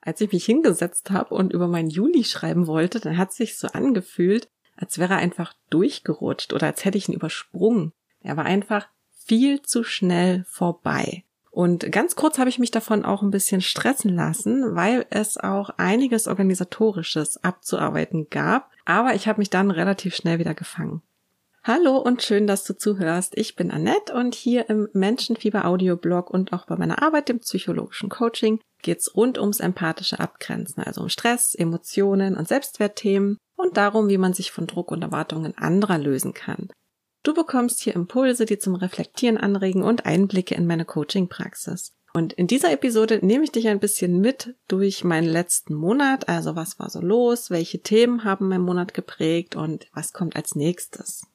als 0.00 0.20
ich 0.20 0.32
mich 0.32 0.44
hingesetzt 0.44 1.10
habe 1.10 1.34
und 1.34 1.52
über 1.52 1.68
meinen 1.68 1.90
Juli 1.90 2.24
schreiben 2.24 2.66
wollte, 2.66 3.00
dann 3.00 3.18
hat 3.18 3.32
sich 3.32 3.58
so 3.58 3.68
angefühlt, 3.68 4.48
als 4.76 4.98
wäre 4.98 5.14
er 5.14 5.18
einfach 5.18 5.52
durchgerutscht 5.68 6.52
oder 6.52 6.66
als 6.66 6.84
hätte 6.84 6.98
ich 6.98 7.08
ihn 7.08 7.14
übersprungen. 7.14 7.92
Er 8.20 8.36
war 8.36 8.44
einfach 8.44 8.88
viel 9.10 9.62
zu 9.62 9.84
schnell 9.84 10.44
vorbei. 10.48 11.24
Und 11.50 11.90
ganz 11.90 12.14
kurz 12.14 12.38
habe 12.38 12.48
ich 12.48 12.58
mich 12.58 12.70
davon 12.70 13.04
auch 13.04 13.22
ein 13.22 13.32
bisschen 13.32 13.60
stressen 13.60 14.14
lassen, 14.14 14.76
weil 14.76 15.04
es 15.10 15.36
auch 15.36 15.70
einiges 15.76 16.28
organisatorisches 16.28 17.42
abzuarbeiten 17.42 18.28
gab, 18.30 18.70
aber 18.84 19.14
ich 19.14 19.26
habe 19.28 19.40
mich 19.40 19.50
dann 19.50 19.70
relativ 19.70 20.14
schnell 20.14 20.38
wieder 20.38 20.54
gefangen. 20.54 21.02
Hallo 21.62 21.98
und 21.98 22.22
schön, 22.22 22.46
dass 22.46 22.64
du 22.64 22.74
zuhörst. 22.74 23.36
Ich 23.36 23.54
bin 23.54 23.70
Annette 23.70 24.14
und 24.14 24.34
hier 24.34 24.70
im 24.70 24.88
Menschenfieber 24.94 25.66
Audioblog 25.66 26.30
und 26.30 26.54
auch 26.54 26.64
bei 26.64 26.76
meiner 26.76 27.02
Arbeit 27.02 27.28
im 27.28 27.40
psychologischen 27.40 28.08
Coaching 28.08 28.60
geht's 28.80 29.14
rund 29.14 29.36
ums 29.36 29.60
empathische 29.60 30.20
Abgrenzen, 30.20 30.82
also 30.82 31.02
um 31.02 31.10
Stress, 31.10 31.54
Emotionen 31.54 32.34
und 32.34 32.48
Selbstwertthemen 32.48 33.36
und 33.58 33.76
darum, 33.76 34.08
wie 34.08 34.16
man 34.16 34.32
sich 34.32 34.52
von 34.52 34.66
Druck 34.66 34.90
und 34.90 35.02
Erwartungen 35.02 35.52
anderer 35.58 35.98
lösen 35.98 36.32
kann. 36.32 36.70
Du 37.22 37.34
bekommst 37.34 37.82
hier 37.82 37.94
Impulse, 37.94 38.46
die 38.46 38.58
zum 38.58 38.74
Reflektieren 38.74 39.36
anregen 39.36 39.82
und 39.82 40.06
Einblicke 40.06 40.54
in 40.54 40.66
meine 40.66 40.86
Coaching-Praxis. 40.86 41.92
Und 42.14 42.32
in 42.32 42.46
dieser 42.46 42.72
Episode 42.72 43.20
nehme 43.20 43.44
ich 43.44 43.52
dich 43.52 43.68
ein 43.68 43.80
bisschen 43.80 44.18
mit 44.18 44.54
durch 44.66 45.04
meinen 45.04 45.28
letzten 45.28 45.74
Monat. 45.74 46.26
Also 46.26 46.56
was 46.56 46.78
war 46.78 46.88
so 46.88 47.02
los? 47.02 47.50
Welche 47.50 47.82
Themen 47.82 48.24
haben 48.24 48.48
meinen 48.48 48.64
Monat 48.64 48.94
geprägt 48.94 49.56
und 49.56 49.88
was 49.92 50.14
kommt 50.14 50.36
als 50.36 50.54
nächstes? 50.54 51.26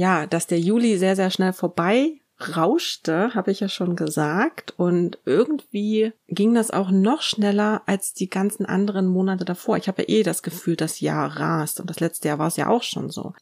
Ja, 0.00 0.24
dass 0.26 0.46
der 0.46 0.58
Juli 0.58 0.96
sehr, 0.96 1.14
sehr 1.14 1.28
schnell 1.30 1.52
vorbei 1.52 2.22
rauschte, 2.56 3.34
habe 3.34 3.50
ich 3.50 3.60
ja 3.60 3.68
schon 3.68 3.96
gesagt. 3.96 4.72
Und 4.78 5.18
irgendwie 5.26 6.14
ging 6.26 6.54
das 6.54 6.70
auch 6.70 6.90
noch 6.90 7.20
schneller 7.20 7.82
als 7.84 8.14
die 8.14 8.30
ganzen 8.30 8.64
anderen 8.64 9.06
Monate 9.06 9.44
davor. 9.44 9.76
Ich 9.76 9.88
habe 9.88 10.00
ja 10.00 10.08
eh 10.08 10.22
das 10.22 10.42
Gefühl, 10.42 10.76
das 10.76 11.00
Jahr 11.00 11.36
rast. 11.36 11.80
Und 11.80 11.90
das 11.90 12.00
letzte 12.00 12.28
Jahr 12.28 12.38
war 12.38 12.46
es 12.46 12.56
ja 12.56 12.68
auch 12.68 12.82
schon 12.82 13.10
so. 13.10 13.34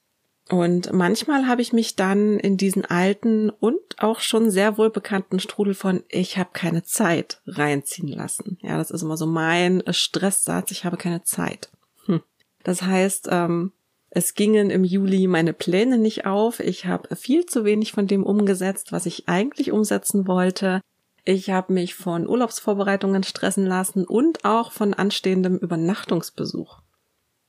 Und 0.48 0.92
manchmal 0.92 1.46
habe 1.46 1.62
ich 1.62 1.72
mich 1.72 1.94
dann 1.94 2.40
in 2.40 2.56
diesen 2.56 2.84
alten 2.84 3.50
und 3.50 3.78
auch 3.98 4.18
schon 4.18 4.50
sehr 4.50 4.76
wohl 4.78 4.90
bekannten 4.90 5.38
Strudel 5.38 5.74
von 5.74 6.02
ich 6.08 6.38
habe 6.38 6.50
keine 6.52 6.82
Zeit 6.82 7.40
reinziehen 7.46 8.08
lassen. 8.08 8.58
Ja, 8.62 8.78
das 8.78 8.90
ist 8.90 9.02
immer 9.02 9.16
so 9.16 9.26
mein 9.26 9.84
Stresssatz, 9.90 10.72
ich 10.72 10.84
habe 10.84 10.96
keine 10.96 11.22
Zeit. 11.22 11.70
Hm. 12.06 12.20
Das 12.64 12.82
heißt, 12.82 13.28
ähm, 13.30 13.70
es 14.10 14.34
gingen 14.34 14.70
im 14.70 14.84
Juli 14.84 15.26
meine 15.26 15.52
Pläne 15.52 15.98
nicht 15.98 16.26
auf. 16.26 16.60
Ich 16.60 16.86
habe 16.86 17.14
viel 17.14 17.46
zu 17.46 17.64
wenig 17.64 17.92
von 17.92 18.06
dem 18.06 18.24
umgesetzt, 18.24 18.92
was 18.92 19.06
ich 19.06 19.28
eigentlich 19.28 19.70
umsetzen 19.70 20.26
wollte. 20.26 20.80
Ich 21.24 21.50
habe 21.50 21.74
mich 21.74 21.94
von 21.94 22.26
Urlaubsvorbereitungen 22.26 23.22
stressen 23.22 23.66
lassen 23.66 24.04
und 24.04 24.44
auch 24.44 24.72
von 24.72 24.94
anstehendem 24.94 25.58
Übernachtungsbesuch. 25.58 26.78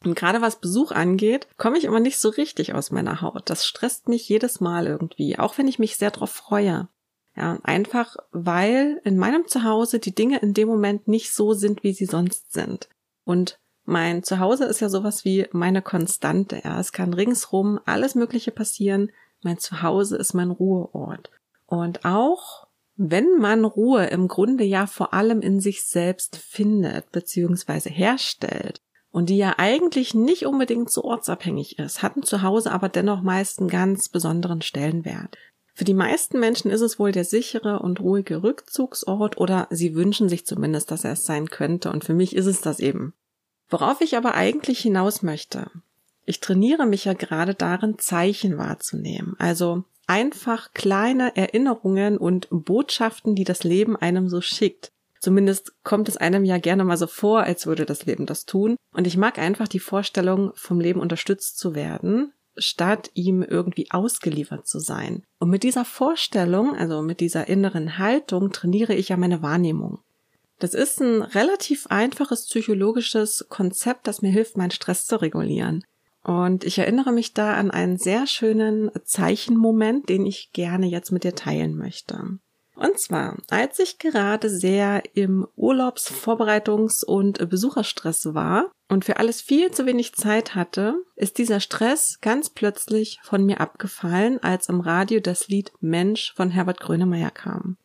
Und 0.03 0.15
gerade 0.15 0.41
was 0.41 0.59
Besuch 0.59 0.91
angeht, 0.91 1.47
komme 1.57 1.77
ich 1.77 1.85
immer 1.85 1.99
nicht 1.99 2.19
so 2.19 2.29
richtig 2.29 2.73
aus 2.73 2.91
meiner 2.91 3.21
Haut. 3.21 3.49
Das 3.49 3.65
stresst 3.65 4.07
mich 4.07 4.27
jedes 4.27 4.59
Mal 4.59 4.87
irgendwie, 4.87 5.37
auch 5.39 5.57
wenn 5.57 5.67
ich 5.67 5.79
mich 5.79 5.97
sehr 5.97 6.11
darauf 6.11 6.31
freue. 6.31 6.87
Ja, 7.35 7.57
einfach 7.63 8.17
weil 8.31 8.99
in 9.05 9.17
meinem 9.17 9.47
Zuhause 9.47 9.99
die 9.99 10.15
Dinge 10.15 10.39
in 10.39 10.53
dem 10.53 10.67
Moment 10.67 11.07
nicht 11.07 11.33
so 11.33 11.53
sind, 11.53 11.83
wie 11.83 11.93
sie 11.93 12.05
sonst 12.05 12.51
sind. 12.51 12.89
Und 13.23 13.59
mein 13.89 14.23
Zuhause 14.23 14.65
ist 14.65 14.79
ja 14.79 14.89
sowas 14.89 15.25
wie 15.25 15.47
meine 15.51 15.81
Konstante. 15.81 16.61
Ja, 16.63 16.79
es 16.79 16.91
kann 16.91 17.13
ringsrum 17.13 17.79
alles 17.85 18.15
Mögliche 18.15 18.51
passieren. 18.51 19.11
Mein 19.41 19.57
Zuhause 19.57 20.17
ist 20.17 20.33
mein 20.33 20.51
Ruheort. 20.51 21.31
Und 21.65 22.05
auch 22.05 22.67
wenn 22.95 23.37
man 23.37 23.65
Ruhe 23.65 24.05
im 24.07 24.27
Grunde 24.27 24.63
ja 24.63 24.85
vor 24.85 25.13
allem 25.13 25.41
in 25.41 25.59
sich 25.59 25.83
selbst 25.83 26.37
findet 26.37 27.11
bzw. 27.11 27.89
herstellt, 27.89 28.81
und 29.11 29.29
die 29.29 29.37
ja 29.37 29.55
eigentlich 29.57 30.13
nicht 30.13 30.45
unbedingt 30.45 30.91
so 30.91 31.03
ortsabhängig 31.03 31.79
ist, 31.79 32.03
hatten 32.03 32.23
zu 32.23 32.41
Hause 32.43 32.71
aber 32.71 32.89
dennoch 32.89 33.21
meist 33.21 33.59
einen 33.59 33.69
ganz 33.69 34.09
besonderen 34.09 34.61
Stellenwert. 34.61 35.35
Für 35.73 35.85
die 35.85 35.93
meisten 35.93 36.39
Menschen 36.39 36.71
ist 36.71 36.81
es 36.81 36.99
wohl 36.99 37.11
der 37.11 37.23
sichere 37.23 37.79
und 37.79 38.01
ruhige 38.01 38.43
Rückzugsort 38.43 39.37
oder 39.37 39.67
sie 39.71 39.95
wünschen 39.95 40.29
sich 40.29 40.45
zumindest, 40.45 40.91
dass 40.91 41.05
er 41.05 41.13
es 41.13 41.25
sein 41.25 41.49
könnte 41.49 41.91
und 41.91 42.03
für 42.03 42.13
mich 42.13 42.35
ist 42.35 42.47
es 42.47 42.61
das 42.61 42.79
eben. 42.79 43.13
Worauf 43.69 44.01
ich 44.01 44.17
aber 44.17 44.35
eigentlich 44.35 44.79
hinaus 44.79 45.21
möchte. 45.21 45.69
Ich 46.25 46.39
trainiere 46.39 46.85
mich 46.85 47.05
ja 47.05 47.13
gerade 47.13 47.55
darin, 47.55 47.97
Zeichen 47.97 48.57
wahrzunehmen, 48.57 49.35
also 49.39 49.83
einfach 50.07 50.73
kleine 50.73 51.35
Erinnerungen 51.35 52.17
und 52.17 52.47
Botschaften, 52.51 53.35
die 53.35 53.43
das 53.43 53.63
Leben 53.63 53.95
einem 53.95 54.29
so 54.29 54.41
schickt, 54.41 54.91
Zumindest 55.19 55.73
kommt 55.83 56.07
es 56.07 56.17
einem 56.17 56.45
ja 56.45 56.57
gerne 56.57 56.85
mal 56.85 56.97
so 56.97 57.07
vor, 57.07 57.41
als 57.43 57.67
würde 57.67 57.85
das 57.85 58.05
Leben 58.05 58.25
das 58.25 58.45
tun. 58.45 58.77
Und 58.93 59.05
ich 59.05 59.17
mag 59.17 59.37
einfach 59.37 59.67
die 59.67 59.79
Vorstellung, 59.79 60.51
vom 60.55 60.79
Leben 60.79 61.01
unterstützt 61.01 61.59
zu 61.59 61.75
werden, 61.75 62.31
statt 62.57 63.11
ihm 63.13 63.43
irgendwie 63.43 63.91
ausgeliefert 63.91 64.67
zu 64.67 64.79
sein. 64.79 65.23
Und 65.39 65.49
mit 65.49 65.63
dieser 65.63 65.83
Vorstellung, 65.83 66.75
also 66.75 67.01
mit 67.01 67.19
dieser 67.19 67.49
inneren 67.49 67.97
Haltung, 67.97 68.51
trainiere 68.51 68.93
ich 68.93 69.09
ja 69.09 69.17
meine 69.17 69.41
Wahrnehmung. 69.41 69.99
Das 70.59 70.73
ist 70.73 70.99
ein 71.01 71.21
relativ 71.21 71.87
einfaches 71.87 72.47
psychologisches 72.47 73.47
Konzept, 73.49 74.07
das 74.07 74.21
mir 74.21 74.29
hilft, 74.29 74.57
meinen 74.57 74.71
Stress 74.71 75.05
zu 75.05 75.21
regulieren. 75.21 75.83
Und 76.21 76.65
ich 76.65 76.77
erinnere 76.77 77.13
mich 77.13 77.33
da 77.33 77.55
an 77.55 77.71
einen 77.71 77.97
sehr 77.97 78.27
schönen 78.27 78.91
Zeichenmoment, 79.03 80.09
den 80.09 80.25
ich 80.25 80.51
gerne 80.51 80.85
jetzt 80.87 81.11
mit 81.11 81.23
dir 81.23 81.33
teilen 81.33 81.77
möchte. 81.77 82.39
Und 82.75 82.97
zwar, 82.97 83.37
als 83.49 83.79
ich 83.79 83.99
gerade 83.99 84.49
sehr 84.49 85.03
im 85.13 85.45
Urlaubsvorbereitungs- 85.57 87.03
und 87.03 87.49
Besucherstress 87.49 88.33
war 88.33 88.71
und 88.87 89.03
für 89.03 89.17
alles 89.17 89.41
viel 89.41 89.71
zu 89.71 89.85
wenig 89.85 90.13
Zeit 90.13 90.55
hatte, 90.55 90.95
ist 91.17 91.37
dieser 91.39 91.59
Stress 91.59 92.19
ganz 92.21 92.49
plötzlich 92.49 93.19
von 93.21 93.45
mir 93.45 93.59
abgefallen, 93.59 94.41
als 94.41 94.69
im 94.69 94.79
Radio 94.79 95.19
das 95.19 95.49
Lied 95.49 95.73
Mensch 95.81 96.33
von 96.35 96.51
Herbert 96.51 96.79
Grönemeyer 96.79 97.31
kam. 97.31 97.77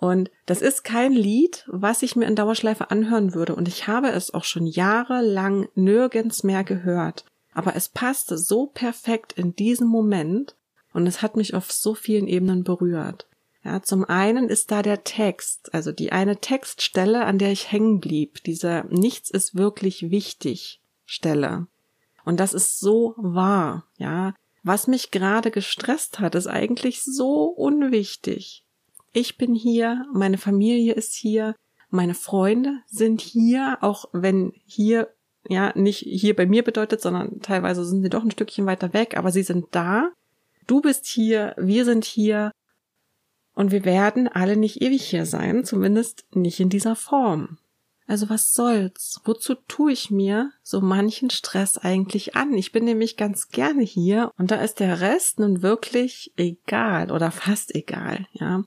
Und 0.00 0.30
das 0.46 0.62
ist 0.62 0.84
kein 0.84 1.12
Lied, 1.12 1.64
was 1.66 2.04
ich 2.04 2.14
mir 2.14 2.26
in 2.26 2.36
Dauerschleife 2.36 2.92
anhören 2.92 3.34
würde. 3.34 3.56
Und 3.56 3.66
ich 3.66 3.88
habe 3.88 4.10
es 4.10 4.32
auch 4.32 4.44
schon 4.44 4.64
jahrelang 4.64 5.68
nirgends 5.74 6.44
mehr 6.44 6.62
gehört. 6.62 7.24
Aber 7.52 7.74
es 7.74 7.88
passte 7.88 8.38
so 8.38 8.66
perfekt 8.66 9.32
in 9.32 9.56
diesem 9.56 9.88
Moment 9.88 10.54
und 10.92 11.08
es 11.08 11.20
hat 11.20 11.36
mich 11.36 11.52
auf 11.54 11.72
so 11.72 11.94
vielen 11.94 12.28
Ebenen 12.28 12.62
berührt. 12.62 13.26
Ja, 13.64 13.82
zum 13.82 14.04
einen 14.04 14.48
ist 14.48 14.70
da 14.70 14.82
der 14.82 15.02
Text, 15.02 15.74
also 15.74 15.90
die 15.90 16.12
eine 16.12 16.36
Textstelle, 16.36 17.24
an 17.24 17.38
der 17.38 17.50
ich 17.50 17.72
hängen 17.72 17.98
blieb, 17.98 18.44
diese 18.44 18.84
Nichts 18.90 19.30
ist 19.30 19.56
wirklich 19.56 20.12
wichtig 20.12 20.80
Stelle. 21.06 21.66
Und 22.24 22.38
das 22.38 22.54
ist 22.54 22.78
so 22.78 23.14
wahr, 23.16 23.84
ja. 23.96 24.32
Was 24.62 24.86
mich 24.86 25.10
gerade 25.10 25.50
gestresst 25.50 26.20
hat, 26.20 26.36
ist 26.36 26.46
eigentlich 26.46 27.02
so 27.02 27.46
unwichtig. 27.46 28.64
Ich 29.12 29.38
bin 29.38 29.54
hier, 29.54 30.04
meine 30.12 30.38
Familie 30.38 30.94
ist 30.94 31.14
hier, 31.14 31.54
meine 31.90 32.14
Freunde 32.14 32.80
sind 32.86 33.20
hier, 33.20 33.78
auch 33.80 34.06
wenn 34.12 34.52
hier 34.66 35.08
ja 35.48 35.72
nicht 35.74 36.00
hier 36.00 36.36
bei 36.36 36.46
mir 36.46 36.62
bedeutet, 36.62 37.00
sondern 37.00 37.40
teilweise 37.40 37.84
sind 37.84 38.02
sie 38.02 38.10
doch 38.10 38.22
ein 38.22 38.30
Stückchen 38.30 38.66
weiter 38.66 38.92
weg, 38.92 39.16
aber 39.16 39.30
sie 39.32 39.42
sind 39.42 39.66
da. 39.70 40.10
Du 40.66 40.82
bist 40.82 41.06
hier, 41.06 41.54
wir 41.56 41.84
sind 41.84 42.04
hier 42.04 42.52
und 43.54 43.70
wir 43.70 43.84
werden 43.84 44.28
alle 44.28 44.56
nicht 44.56 44.82
ewig 44.82 45.02
hier 45.04 45.24
sein, 45.24 45.64
zumindest 45.64 46.26
nicht 46.34 46.60
in 46.60 46.68
dieser 46.68 46.94
Form. 46.94 47.58
Also 48.06 48.30
was 48.30 48.52
soll's? 48.52 49.20
Wozu 49.24 49.54
tue 49.66 49.92
ich 49.92 50.10
mir 50.10 50.50
so 50.62 50.80
manchen 50.80 51.30
Stress 51.30 51.76
eigentlich 51.76 52.36
an? 52.36 52.54
Ich 52.54 52.72
bin 52.72 52.84
nämlich 52.84 53.16
ganz 53.16 53.48
gerne 53.48 53.82
hier 53.82 54.30
und 54.38 54.50
da 54.50 54.56
ist 54.56 54.80
der 54.80 55.00
Rest 55.00 55.38
nun 55.40 55.62
wirklich 55.62 56.32
egal 56.36 57.10
oder 57.10 57.30
fast 57.30 57.74
egal, 57.74 58.26
ja. 58.32 58.64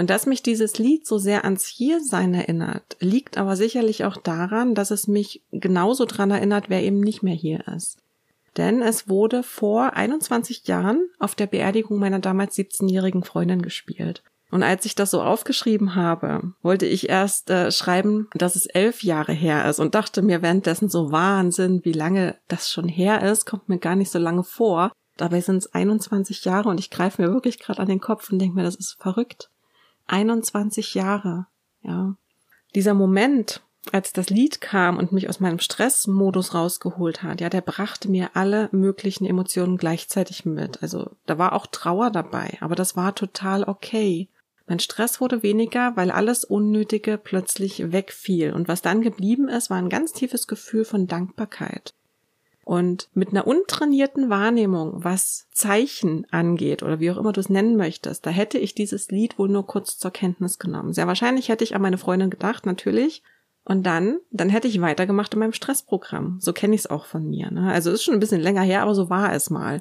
Und 0.00 0.08
dass 0.08 0.24
mich 0.24 0.42
dieses 0.42 0.78
Lied 0.78 1.06
so 1.06 1.18
sehr 1.18 1.44
ans 1.44 1.66
Hiersein 1.66 2.32
erinnert, 2.32 2.96
liegt 3.00 3.36
aber 3.36 3.54
sicherlich 3.54 4.06
auch 4.06 4.16
daran, 4.16 4.74
dass 4.74 4.90
es 4.90 5.08
mich 5.08 5.42
genauso 5.52 6.06
dran 6.06 6.30
erinnert, 6.30 6.70
wer 6.70 6.82
eben 6.82 7.00
nicht 7.00 7.22
mehr 7.22 7.34
hier 7.34 7.68
ist. 7.68 7.98
Denn 8.56 8.80
es 8.80 9.10
wurde 9.10 9.42
vor 9.42 9.92
21 9.92 10.66
Jahren 10.66 11.10
auf 11.18 11.34
der 11.34 11.48
Beerdigung 11.48 11.98
meiner 11.98 12.18
damals 12.18 12.56
17-jährigen 12.56 13.24
Freundin 13.24 13.60
gespielt. 13.60 14.22
Und 14.50 14.62
als 14.62 14.86
ich 14.86 14.94
das 14.94 15.10
so 15.10 15.20
aufgeschrieben 15.20 15.94
habe, 15.94 16.54
wollte 16.62 16.86
ich 16.86 17.10
erst 17.10 17.50
äh, 17.50 17.70
schreiben, 17.70 18.30
dass 18.32 18.56
es 18.56 18.64
elf 18.64 19.02
Jahre 19.02 19.34
her 19.34 19.68
ist 19.68 19.80
und 19.80 19.94
dachte 19.94 20.22
mir 20.22 20.40
währenddessen 20.40 20.88
so 20.88 21.12
Wahnsinn, 21.12 21.82
wie 21.84 21.92
lange 21.92 22.36
das 22.48 22.70
schon 22.70 22.88
her 22.88 23.20
ist, 23.30 23.44
kommt 23.44 23.68
mir 23.68 23.78
gar 23.78 23.96
nicht 23.96 24.10
so 24.10 24.18
lange 24.18 24.44
vor. 24.44 24.92
Dabei 25.18 25.42
sind 25.42 25.58
es 25.58 25.74
21 25.74 26.46
Jahre 26.46 26.70
und 26.70 26.80
ich 26.80 26.88
greife 26.88 27.20
mir 27.20 27.34
wirklich 27.34 27.58
gerade 27.58 27.80
an 27.80 27.88
den 27.88 28.00
Kopf 28.00 28.32
und 28.32 28.38
denke 28.38 28.56
mir, 28.56 28.64
das 28.64 28.76
ist 28.76 28.96
verrückt. 28.98 29.50
21 30.10 30.94
Jahre, 30.94 31.46
ja. 31.82 32.16
Dieser 32.74 32.94
Moment, 32.94 33.62
als 33.92 34.12
das 34.12 34.30
Lied 34.30 34.60
kam 34.60 34.96
und 34.98 35.12
mich 35.12 35.28
aus 35.28 35.40
meinem 35.40 35.58
Stressmodus 35.58 36.54
rausgeholt 36.54 37.22
hat, 37.22 37.40
ja, 37.40 37.48
der 37.48 37.62
brachte 37.62 38.08
mir 38.08 38.30
alle 38.34 38.68
möglichen 38.72 39.26
Emotionen 39.26 39.76
gleichzeitig 39.76 40.44
mit. 40.44 40.82
Also 40.82 41.10
da 41.26 41.38
war 41.38 41.52
auch 41.54 41.66
Trauer 41.66 42.10
dabei, 42.10 42.58
aber 42.60 42.74
das 42.74 42.96
war 42.96 43.14
total 43.14 43.64
okay. 43.64 44.28
Mein 44.66 44.78
Stress 44.78 45.20
wurde 45.20 45.42
weniger, 45.42 45.96
weil 45.96 46.12
alles 46.12 46.44
Unnötige 46.44 47.18
plötzlich 47.18 47.90
wegfiel. 47.90 48.52
Und 48.52 48.68
was 48.68 48.82
dann 48.82 49.02
geblieben 49.02 49.48
ist, 49.48 49.68
war 49.68 49.78
ein 49.78 49.88
ganz 49.88 50.12
tiefes 50.12 50.46
Gefühl 50.46 50.84
von 50.84 51.08
Dankbarkeit. 51.08 51.94
Und 52.70 53.08
mit 53.14 53.30
einer 53.30 53.48
untrainierten 53.48 54.30
Wahrnehmung, 54.30 55.02
was 55.02 55.48
Zeichen 55.50 56.24
angeht 56.30 56.84
oder 56.84 57.00
wie 57.00 57.10
auch 57.10 57.16
immer 57.16 57.32
du 57.32 57.40
es 57.40 57.48
nennen 57.48 57.74
möchtest, 57.74 58.24
da 58.24 58.30
hätte 58.30 58.58
ich 58.58 58.76
dieses 58.76 59.10
Lied 59.10 59.40
wohl 59.40 59.48
nur 59.48 59.66
kurz 59.66 59.98
zur 59.98 60.12
Kenntnis 60.12 60.60
genommen. 60.60 60.92
Sehr 60.92 61.08
wahrscheinlich 61.08 61.48
hätte 61.48 61.64
ich 61.64 61.74
an 61.74 61.82
meine 61.82 61.98
Freundin 61.98 62.30
gedacht, 62.30 62.66
natürlich. 62.66 63.24
Und 63.64 63.84
dann, 63.86 64.20
dann 64.30 64.50
hätte 64.50 64.68
ich 64.68 64.80
weitergemacht 64.80 65.34
in 65.34 65.40
meinem 65.40 65.52
Stressprogramm. 65.52 66.38
So 66.40 66.52
kenne 66.52 66.76
ich 66.76 66.82
es 66.82 66.86
auch 66.86 67.06
von 67.06 67.28
mir. 67.28 67.50
Ne? 67.50 67.72
Also 67.72 67.90
ist 67.90 68.04
schon 68.04 68.14
ein 68.14 68.20
bisschen 68.20 68.40
länger 68.40 68.62
her, 68.62 68.82
aber 68.82 68.94
so 68.94 69.10
war 69.10 69.32
es 69.32 69.50
mal. 69.50 69.80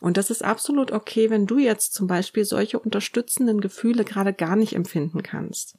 Und 0.00 0.16
das 0.16 0.30
ist 0.30 0.44
absolut 0.44 0.92
okay, 0.92 1.30
wenn 1.30 1.46
du 1.46 1.58
jetzt 1.58 1.92
zum 1.92 2.06
Beispiel 2.06 2.44
solche 2.44 2.78
unterstützenden 2.78 3.60
Gefühle 3.60 4.04
gerade 4.04 4.32
gar 4.32 4.54
nicht 4.54 4.76
empfinden 4.76 5.24
kannst. 5.24 5.74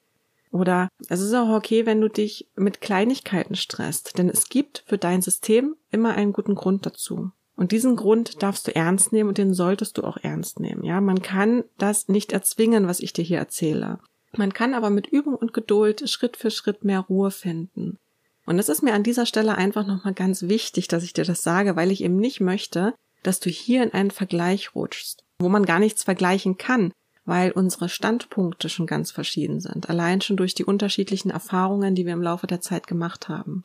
Oder 0.52 0.90
es 1.10 1.22
ist 1.22 1.34
auch 1.34 1.50
okay, 1.50 1.86
wenn 1.86 2.02
du 2.02 2.08
dich 2.08 2.50
mit 2.56 2.82
Kleinigkeiten 2.82 3.56
stresst, 3.56 4.18
denn 4.18 4.30
es 4.30 4.50
gibt 4.50 4.84
für 4.88 4.98
dein 4.98 5.22
System 5.22 5.76
immer 5.92 6.16
einen 6.16 6.34
guten 6.34 6.56
Grund 6.56 6.86
dazu. 6.86 7.32
Und 7.56 7.72
diesen 7.72 7.98
Grund 7.98 8.42
darfst 8.42 8.68
du 8.68 8.76
ernst 8.76 9.12
nehmen 9.12 9.30
und 9.30 9.38
den 9.38 9.54
solltest 9.54 9.98
du 9.98 10.04
auch 10.04 10.18
ernst 10.18 10.60
nehmen. 10.60 10.84
Ja, 10.84 11.02
man 11.02 11.22
kann 11.22 11.66
das 11.78 12.08
nicht 12.08 12.32
erzwingen, 12.32 12.88
was 12.88 13.02
ich 13.02 13.12
dir 13.14 13.24
hier 13.24 13.38
erzähle. 13.38 14.00
Man 14.36 14.54
kann 14.54 14.74
aber 14.74 14.90
mit 14.90 15.08
Übung 15.08 15.36
und 15.36 15.54
Geduld 15.54 16.10
Schritt 16.10 16.38
für 16.38 16.52
Schritt 16.52 16.84
mehr 16.84 17.02
Ruhe 17.02 17.32
finden. 17.32 17.98
Und 18.46 18.60
es 18.60 18.70
ist 18.70 18.82
mir 18.82 18.94
an 18.94 19.04
dieser 19.04 19.26
Stelle 19.26 19.56
einfach 19.56 19.86
nochmal 19.86 20.14
ganz 20.14 20.44
wichtig, 20.44 20.88
dass 20.88 21.04
ich 21.04 21.14
dir 21.14 21.26
das 21.26 21.44
sage, 21.44 21.76
weil 21.76 21.92
ich 21.92 22.04
eben 22.04 22.16
nicht 22.16 22.40
möchte, 22.40 22.96
dass 23.24 23.40
du 23.40 23.50
hier 23.50 23.84
in 23.84 23.92
einen 23.92 24.12
Vergleich 24.12 24.74
rutschst, 24.74 25.24
wo 25.40 25.50
man 25.50 25.66
gar 25.66 25.80
nichts 25.80 26.04
vergleichen 26.04 26.58
kann, 26.58 26.92
weil 27.30 27.52
unsere 27.52 27.88
Standpunkte 27.88 28.68
schon 28.68 28.88
ganz 28.88 29.12
verschieden 29.12 29.62
sind, 29.62 29.90
allein 29.90 30.20
schon 30.20 30.36
durch 30.36 30.56
die 30.56 30.66
unterschiedlichen 30.66 31.30
Erfahrungen, 31.30 31.96
die 31.96 32.06
wir 32.06 32.14
im 32.14 32.22
Laufe 32.22 32.48
der 32.48 32.60
Zeit 32.60 32.88
gemacht 32.88 33.30
haben. 33.30 33.64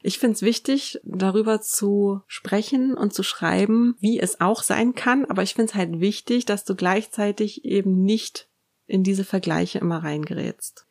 Ich 0.00 0.18
finde 0.18 0.34
es 0.34 0.42
wichtig, 0.42 0.98
darüber 1.04 1.60
zu 1.60 2.22
sprechen 2.26 2.94
und 2.94 3.12
zu 3.12 3.22
schreiben, 3.22 3.96
wie 4.00 4.18
es 4.18 4.40
auch 4.40 4.62
sein 4.62 4.94
kann, 4.94 5.24
aber 5.26 5.42
ich 5.42 5.54
finde 5.54 5.70
es 5.70 5.74
halt 5.74 6.00
wichtig, 6.00 6.46
dass 6.46 6.64
du 6.64 6.74
gleichzeitig 6.74 7.64
eben 7.64 8.02
nicht 8.02 8.48
in 8.86 9.02
diese 9.02 9.24
Vergleiche 9.24 9.78
immer 9.78 10.02
reingerätst. 10.02 10.86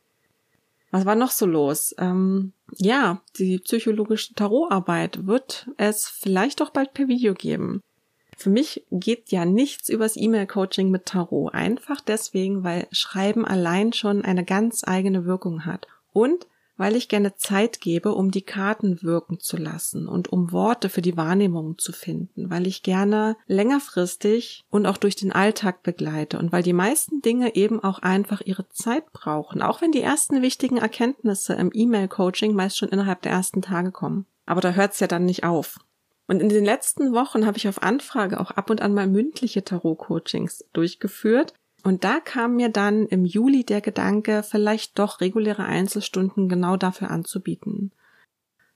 Was 0.91 1.05
war 1.05 1.15
noch 1.15 1.31
so 1.31 1.45
los? 1.45 1.95
Ähm, 1.97 2.53
ja, 2.77 3.21
die 3.37 3.59
psychologische 3.59 4.33
Tarotarbeit 4.35 5.25
wird 5.25 5.69
es 5.77 6.07
vielleicht 6.07 6.61
auch 6.61 6.69
bald 6.69 6.93
per 6.93 7.07
Video 7.07 7.33
geben. 7.33 7.81
Für 8.37 8.51
mich 8.51 8.85
geht 8.91 9.31
ja 9.31 9.45
nichts 9.45 9.89
übers 9.89 10.15
E-Mail-Coaching 10.15 10.91
mit 10.91 11.07
Tarot. 11.07 11.53
Einfach 11.53 12.01
deswegen, 12.01 12.63
weil 12.63 12.87
Schreiben 12.91 13.45
allein 13.45 13.93
schon 13.93 14.23
eine 14.23 14.45
ganz 14.45 14.83
eigene 14.85 15.25
Wirkung 15.25 15.65
hat. 15.65 15.87
Und 16.13 16.45
weil 16.77 16.95
ich 16.95 17.09
gerne 17.09 17.35
Zeit 17.35 17.81
gebe, 17.81 18.13
um 18.13 18.29
die 18.29 18.43
Karten 18.43 19.01
wirken 19.01 19.39
zu 19.39 19.57
lassen 19.57 20.07
und 20.07 20.31
um 20.31 20.51
Worte 20.51 20.89
für 20.89 21.01
die 21.01 21.17
Wahrnehmung 21.17 21.79
zu 21.79 21.91
finden, 21.91 22.51
weil 22.51 22.67
ich 22.67 22.83
gerne 22.83 23.35
längerfristig 23.47 24.63
und 24.69 24.85
auch 24.85 24.97
durch 24.97 25.15
den 25.15 25.31
Alltag 25.31 25.81
begleite 25.81 26.37
und 26.37 26.51
weil 26.51 26.61
die 26.61 26.73
meisten 26.73 27.21
Dinge 27.21 27.55
eben 27.55 27.83
auch 27.83 27.99
einfach 27.99 28.41
ihre 28.41 28.69
Zeit 28.69 29.11
brauchen, 29.11 29.63
auch 29.63 29.81
wenn 29.81 29.91
die 29.91 30.01
ersten 30.01 30.43
wichtigen 30.43 30.77
Erkenntnisse 30.77 31.53
im 31.53 31.71
E-Mail-Coaching 31.73 32.53
meist 32.53 32.77
schon 32.77 32.89
innerhalb 32.89 33.23
der 33.23 33.31
ersten 33.31 33.63
Tage 33.63 33.91
kommen. 33.91 34.27
Aber 34.45 34.61
da 34.61 34.71
hört 34.71 34.93
es 34.93 34.99
ja 34.99 35.07
dann 35.07 35.25
nicht 35.25 35.43
auf. 35.43 35.79
Und 36.27 36.41
in 36.41 36.49
den 36.49 36.65
letzten 36.65 37.13
Wochen 37.13 37.45
habe 37.45 37.57
ich 37.57 37.67
auf 37.67 37.81
Anfrage 37.81 38.39
auch 38.39 38.51
ab 38.51 38.69
und 38.69 38.81
an 38.81 38.93
mal 38.93 39.07
mündliche 39.07 39.63
Tarot-Coachings 39.63 40.65
durchgeführt 40.73 41.53
und 41.87 42.03
da 42.03 42.19
kam 42.19 42.57
mir 42.57 42.67
dann 42.67 43.05
im 43.07 43.23
Juli 43.23 43.63
der 43.63 43.79
Gedanke, 43.79 44.43
vielleicht 44.43 44.99
doch 44.99 45.21
reguläre 45.21 45.63
Einzelstunden 45.63 46.49
genau 46.49 46.75
dafür 46.75 47.11
anzubieten. 47.11 47.93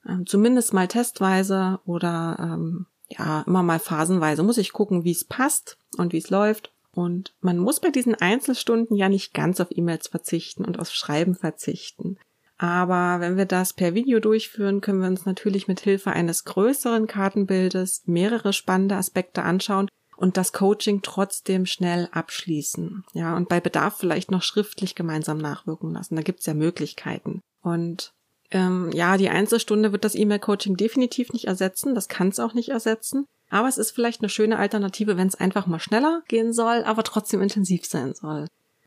Ähm, 0.08 0.26
zumindest 0.26 0.74
mal 0.74 0.88
testweise 0.88 1.82
oder 1.86 2.38
ähm, 2.40 2.86
ja, 3.10 3.44
immer 3.46 3.64
mal 3.64 3.80
phasenweise 3.80 4.44
muss 4.44 4.58
ich 4.58 4.72
gucken, 4.72 5.04
wie 5.04 5.12
es 5.12 5.26
passt 5.26 5.78
und 5.98 6.14
wie 6.14 6.20
es 6.20 6.30
läuft. 6.30 6.72
Und 6.94 7.34
man 7.42 7.58
muss 7.58 7.82
bei 7.82 7.90
diesen 7.90 8.16
Einzelstunden 8.16 8.96
ja 8.96 9.10
nicht 9.10 9.34
ganz 9.34 9.60
auf 9.60 9.68
E-Mails 9.72 10.08
verzichten 10.08 10.64
und 10.64 10.80
auf 10.80 10.90
Schreiben 10.90 11.36
verzichten. 11.36 12.18
Aber 12.62 13.20
wenn 13.22 13.38
wir 13.38 13.46
das 13.46 13.74
per 13.74 13.96
Video 13.96 14.20
durchführen, 14.20 14.82
können 14.82 15.02
wir 15.02 15.08
uns 15.08 15.26
natürlich 15.26 15.68
mit 15.68 15.80
Hilfe 15.80 16.12
eines 16.12 16.44
größeren 16.44 17.08
Kartenbildes 17.08 18.04
mehrere 18.06 18.54
spannende 18.54 18.98
Aspekte 18.98 19.42
anschauen 19.42 19.90
und 20.16 20.38
das 20.38 20.54
Coaching 20.54 21.02
trotzdem 21.02 21.66
schnell 21.66 22.08
abschließen. 22.12 23.04
Ja, 23.14 23.36
und 23.36 23.50
bei 23.50 23.60
Bedarf 23.60 23.98
vielleicht 23.98 24.30
noch 24.30 24.44
schriftlich 24.44 24.94
gemeinsam 24.94 25.40
nachwirken 25.40 25.92
lassen. 25.92 26.16
Da 26.16 26.22
gibt's 26.22 26.46
ja 26.46 26.54
Möglichkeiten. 26.54 27.42
Und 27.64 28.14
ähm, 28.52 28.92
ja, 28.94 29.18
die 29.18 29.30
Einzelstunde 29.30 29.92
wird 29.92 30.06
das 30.06 30.14
E-Mail-Coaching 30.14 30.78
definitiv 30.78 31.34
nicht 31.34 31.46
ersetzen. 31.46 31.96
Das 31.96 32.10
kann 32.10 32.28
es 32.28 32.40
auch 32.40 32.54
nicht 32.54 32.70
ersetzen. 32.70 33.26
Aber 33.50 33.70
es 33.70 33.80
ist 33.80 33.90
vielleicht 33.90 34.22
eine 34.22 34.30
schöne 34.30 34.60
Alternative, 34.60 35.18
wenn 35.18 35.28
es 35.28 35.34
einfach 35.34 35.66
mal 35.66 35.80
schneller 35.80 36.22
gehen 36.28 36.54
soll, 36.54 36.84
aber 36.84 37.02
trotzdem 37.02 37.42
intensiv 37.42 37.88
sein 37.88 38.14
soll. 38.14 38.46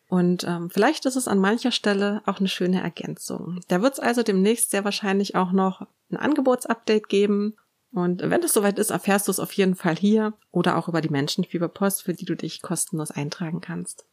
Und 0.09 0.45
ähm, 0.45 0.71
vielleicht 0.71 1.06
ist 1.06 1.17
es 1.17 1.29
an 1.29 1.39
mancher 1.39 1.73
Stelle 1.73 2.23
auch 2.27 2.39
eine 2.39 2.49
schöne 2.49 2.83
Ergänzung. 2.83 3.61
Da 3.69 3.83
wird 3.83 3.95
es 3.95 4.01
also 4.01 4.23
demnächst 4.23 4.71
sehr 4.71 4.85
wahrscheinlich 4.85 5.35
auch 5.35 5.53
noch 5.53 5.87
ein 6.11 6.17
Angebotsupdate 6.17 7.09
geben 7.09 7.55
und 7.95 8.23
wenn 8.29 8.43
es 8.43 8.53
soweit 8.53 8.81
ist, 8.81 8.91
erfährst 8.91 9.29
du 9.29 9.31
es 9.31 9.39
auf 9.39 9.53
jeden 9.53 9.77
Fall 9.77 9.95
hier 9.95 10.35
oder 10.51 10.77
auch 10.77 10.89
über 10.89 11.01
die 11.01 11.11
Menschenfieberpost, 11.11 12.03
für 12.03 12.12
die 12.12 12.25
du 12.25 12.35
dich 12.35 12.61
kostenlos 12.61 13.12
eintragen 13.12 13.61
kannst. 13.61 14.05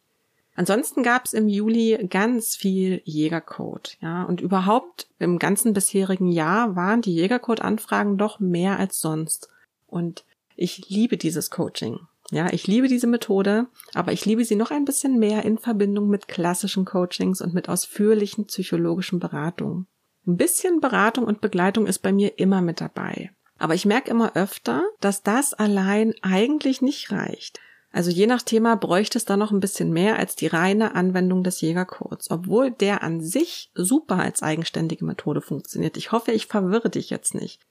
Ansonsten 0.53 1.01
gab 1.01 1.25
es 1.25 1.33
im 1.33 1.47
Juli 1.47 1.97
ganz 2.07 2.55
viel 2.55 3.01
Jägercode, 3.05 3.97
ja, 4.01 4.23
und 4.23 4.41
überhaupt 4.41 5.07
im 5.17 5.39
ganzen 5.39 5.73
bisherigen 5.73 6.31
Jahr 6.31 6.75
waren 6.75 7.01
die 7.01 7.15
Jägercode-Anfragen 7.15 8.17
doch 8.17 8.39
mehr 8.39 8.77
als 8.77 8.99
sonst. 8.99 9.49
Und 9.87 10.25
ich 10.55 10.89
liebe 10.89 11.17
dieses 11.17 11.49
Coaching. 11.49 12.01
Ja, 12.31 12.51
ich 12.51 12.65
liebe 12.65 12.87
diese 12.87 13.07
Methode, 13.07 13.67
aber 13.93 14.13
ich 14.13 14.25
liebe 14.25 14.45
sie 14.45 14.55
noch 14.55 14.71
ein 14.71 14.85
bisschen 14.85 15.19
mehr 15.19 15.43
in 15.43 15.57
Verbindung 15.57 16.07
mit 16.07 16.29
klassischen 16.29 16.85
Coachings 16.85 17.41
und 17.41 17.53
mit 17.53 17.67
ausführlichen 17.67 18.45
psychologischen 18.45 19.19
Beratungen. 19.19 19.87
Ein 20.25 20.37
bisschen 20.37 20.79
Beratung 20.79 21.25
und 21.25 21.41
Begleitung 21.41 21.87
ist 21.87 21.99
bei 21.99 22.13
mir 22.13 22.39
immer 22.39 22.61
mit 22.61 22.79
dabei. 22.79 23.31
Aber 23.57 23.75
ich 23.75 23.85
merke 23.85 24.09
immer 24.09 24.35
öfter, 24.35 24.83
dass 25.01 25.23
das 25.23 25.53
allein 25.53 26.13
eigentlich 26.21 26.81
nicht 26.81 27.11
reicht. 27.11 27.59
Also 27.91 28.09
je 28.09 28.27
nach 28.27 28.41
Thema 28.41 28.75
bräuchte 28.75 29.17
es 29.17 29.25
da 29.25 29.35
noch 29.35 29.51
ein 29.51 29.59
bisschen 29.59 29.91
mehr 29.91 30.17
als 30.17 30.37
die 30.37 30.47
reine 30.47 30.95
Anwendung 30.95 31.43
des 31.43 31.59
Jägercodes, 31.59 32.31
obwohl 32.31 32.71
der 32.71 33.03
an 33.03 33.19
sich 33.19 33.71
super 33.75 34.19
als 34.19 34.41
eigenständige 34.41 35.03
Methode 35.03 35.41
funktioniert. 35.41 35.97
Ich 35.97 36.13
hoffe, 36.13 36.31
ich 36.31 36.45
verwirre 36.45 36.89
dich 36.89 37.09
jetzt 37.09 37.35
nicht. 37.35 37.61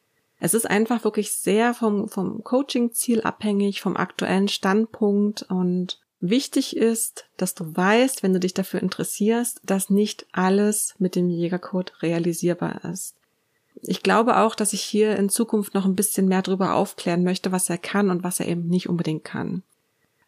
Es 0.40 0.54
ist 0.54 0.68
einfach 0.68 1.04
wirklich 1.04 1.32
sehr 1.32 1.74
vom, 1.74 2.08
vom 2.08 2.42
Coaching-Ziel 2.42 3.20
abhängig, 3.22 3.80
vom 3.80 3.96
aktuellen 3.96 4.48
Standpunkt 4.48 5.42
und 5.42 6.00
wichtig 6.18 6.76
ist, 6.76 7.26
dass 7.36 7.54
du 7.54 7.76
weißt, 7.76 8.22
wenn 8.22 8.32
du 8.32 8.40
dich 8.40 8.54
dafür 8.54 8.82
interessierst, 8.82 9.60
dass 9.64 9.90
nicht 9.90 10.26
alles 10.32 10.94
mit 10.98 11.14
dem 11.14 11.28
Jägercode 11.28 11.92
realisierbar 12.02 12.84
ist 12.84 13.14
ich 13.82 14.02
glaube 14.02 14.38
auch, 14.38 14.54
dass 14.54 14.72
ich 14.72 14.82
hier 14.82 15.16
in 15.16 15.28
Zukunft 15.28 15.74
noch 15.74 15.84
ein 15.84 15.96
bisschen 15.96 16.28
mehr 16.28 16.42
darüber 16.42 16.74
aufklären 16.74 17.24
möchte, 17.24 17.52
was 17.52 17.70
er 17.70 17.78
kann 17.78 18.10
und 18.10 18.22
was 18.22 18.40
er 18.40 18.48
eben 18.48 18.68
nicht 18.68 18.88
unbedingt 18.88 19.24
kann. 19.24 19.62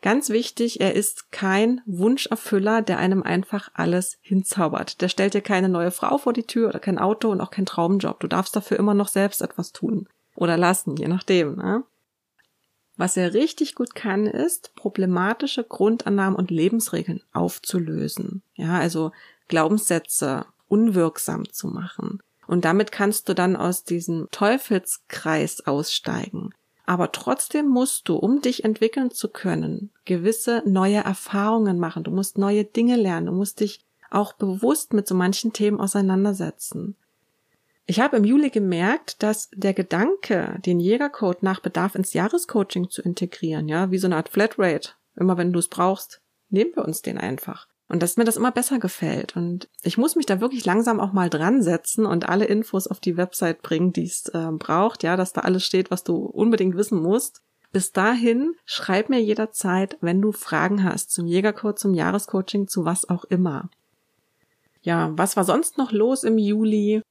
Ganz 0.03 0.31
wichtig, 0.31 0.81
er 0.81 0.97
ist 0.97 1.31
kein 1.31 1.81
Wunscherfüller, 1.87 2.83
der 2.83 2.99
einem 2.99 3.23
einfach 3.23 3.71
alles 3.73 4.19
hinzaubert. 4.21 5.01
Der 5.01 5.09
stellt 5.09 5.35
dir 5.35 5.43
keine 5.43 5.69
neue 5.69 5.93
Frau 5.93 6.19
vor 6.19 6.33
die 6.33 6.43
Tür 6.43 6.69
oder 6.69 6.81
kein 6.81 6.99
Auto 6.99 7.31
und 7.31 7.41
auch 7.41 7.53
kein 7.53 7.67
Traumjob. 7.67 8.19
Du 8.19 8.27
darfst 8.27 8.57
dafür 8.57 8.79
immer 8.81 8.95
noch 8.95 9.07
selbst 9.07 9.43
etwas 9.43 9.71
tun 9.71 10.09
oder 10.35 10.57
lassen, 10.57 10.97
je 10.97 11.07
nachdem. 11.07 11.55
Ne? 11.55 11.85
Was 12.97 13.17
er 13.17 13.33
richtig 13.33 13.77
gut 13.77 13.95
kann, 13.95 14.27
ist, 14.27 14.75
problematische 14.75 15.63
Grundannahmen 15.63 16.37
und 16.37 16.51
Lebensregeln 16.51 17.23
aufzulösen. 17.33 18.43
Ja, 18.55 18.79
also 18.79 19.13
Glaubenssätze 19.47 20.47
unwirksam 20.67 21.49
zu 21.53 21.69
machen. 21.69 22.21
Und 22.49 22.65
damit 22.65 22.91
kannst 22.91 23.29
du 23.29 23.35
dann 23.35 23.55
aus 23.55 23.85
diesem 23.85 24.27
Teufelskreis 24.33 25.65
aussteigen. 25.65 26.53
Aber 26.93 27.11
trotzdem 27.11 27.69
musst 27.69 28.07
du, 28.11 28.17
um 28.17 28.43
dich 28.43 28.65
entwickeln 28.65 29.11
zu 29.11 29.31
können, 29.31 29.89
gewisse 30.05 30.63
neue 30.67 30.99
Erfahrungen 30.99 31.79
machen. 31.79 32.05
Du 32.05 32.11
musst 32.11 32.37
neue 32.37 32.67
Dinge 32.67 32.97
lernen. 32.97 33.29
Du 33.29 33.33
musst 33.33 33.61
dich 33.61 33.87
auch 34.11 34.35
bewusst 34.35 34.93
mit 34.93 35.09
so 35.09 35.15
manchen 35.15 35.55
Themen 35.55 35.81
auseinandersetzen. 35.81 36.95
Ich 37.87 37.99
habe 37.99 38.19
im 38.19 38.25
Juli 38.25 38.51
gemerkt, 38.51 39.23
dass 39.23 39.49
der 39.55 39.73
Gedanke, 39.73 40.59
den 40.67 40.81
Jägercode 40.81 41.43
nach 41.43 41.61
Bedarf 41.61 41.95
ins 41.95 42.13
Jahrescoaching 42.13 42.91
zu 42.91 43.01
integrieren, 43.01 43.71
ja, 43.71 43.91
wie 43.91 43.97
so 43.97 44.07
eine 44.07 44.17
Art 44.17 44.29
Flatrate, 44.29 44.91
immer 45.17 45.39
wenn 45.39 45.55
du 45.55 45.61
es 45.61 45.69
brauchst, 45.69 46.21
nehmen 46.51 46.73
wir 46.75 46.85
uns 46.85 47.01
den 47.01 47.17
einfach. 47.17 47.69
Und 47.93 48.03
dass 48.03 48.17
mir 48.17 48.25
das 48.25 48.39
immer 48.39 48.53
besser 48.53 48.79
gefällt. 48.79 49.37
Und 49.37 49.69
ich 49.83 49.99
muss 49.99 50.17
mich 50.17 50.25
da 50.25 50.41
wirklich 50.41 50.65
langsam 50.65 50.99
auch 50.99 51.13
mal 51.13 51.29
dran 51.29 51.61
setzen 51.61 52.07
und 52.07 52.27
alle 52.27 52.47
Infos 52.47 52.87
auf 52.87 53.01
die 53.01 53.19
Website 53.19 53.61
bringen, 53.61 53.93
die 53.93 54.05
es 54.05 54.29
äh, 54.29 54.49
braucht, 54.51 55.03
ja, 55.03 55.15
dass 55.15 55.35
da 55.35 55.43
alles 55.43 55.67
steht, 55.67 55.91
was 55.91 56.03
du 56.03 56.17
unbedingt 56.17 56.75
wissen 56.75 57.03
musst. 57.03 57.43
Bis 57.71 57.93
dahin, 57.93 58.55
schreib 58.65 59.11
mir 59.11 59.21
jederzeit, 59.21 59.99
wenn 60.01 60.23
du 60.23 60.33
Fragen 60.33 60.85
hast 60.85 61.11
zum 61.11 61.27
Jägercode, 61.27 61.79
zum 61.79 61.93
Jahrescoaching, 61.93 62.67
zu 62.67 62.87
was 62.87 63.11
auch 63.11 63.25
immer. 63.25 63.69
Ja, 64.81 65.13
was 65.19 65.37
war 65.37 65.45
sonst 65.45 65.77
noch 65.77 65.93
los 65.93 66.25
im 66.25 66.39
Juli? 66.39 67.03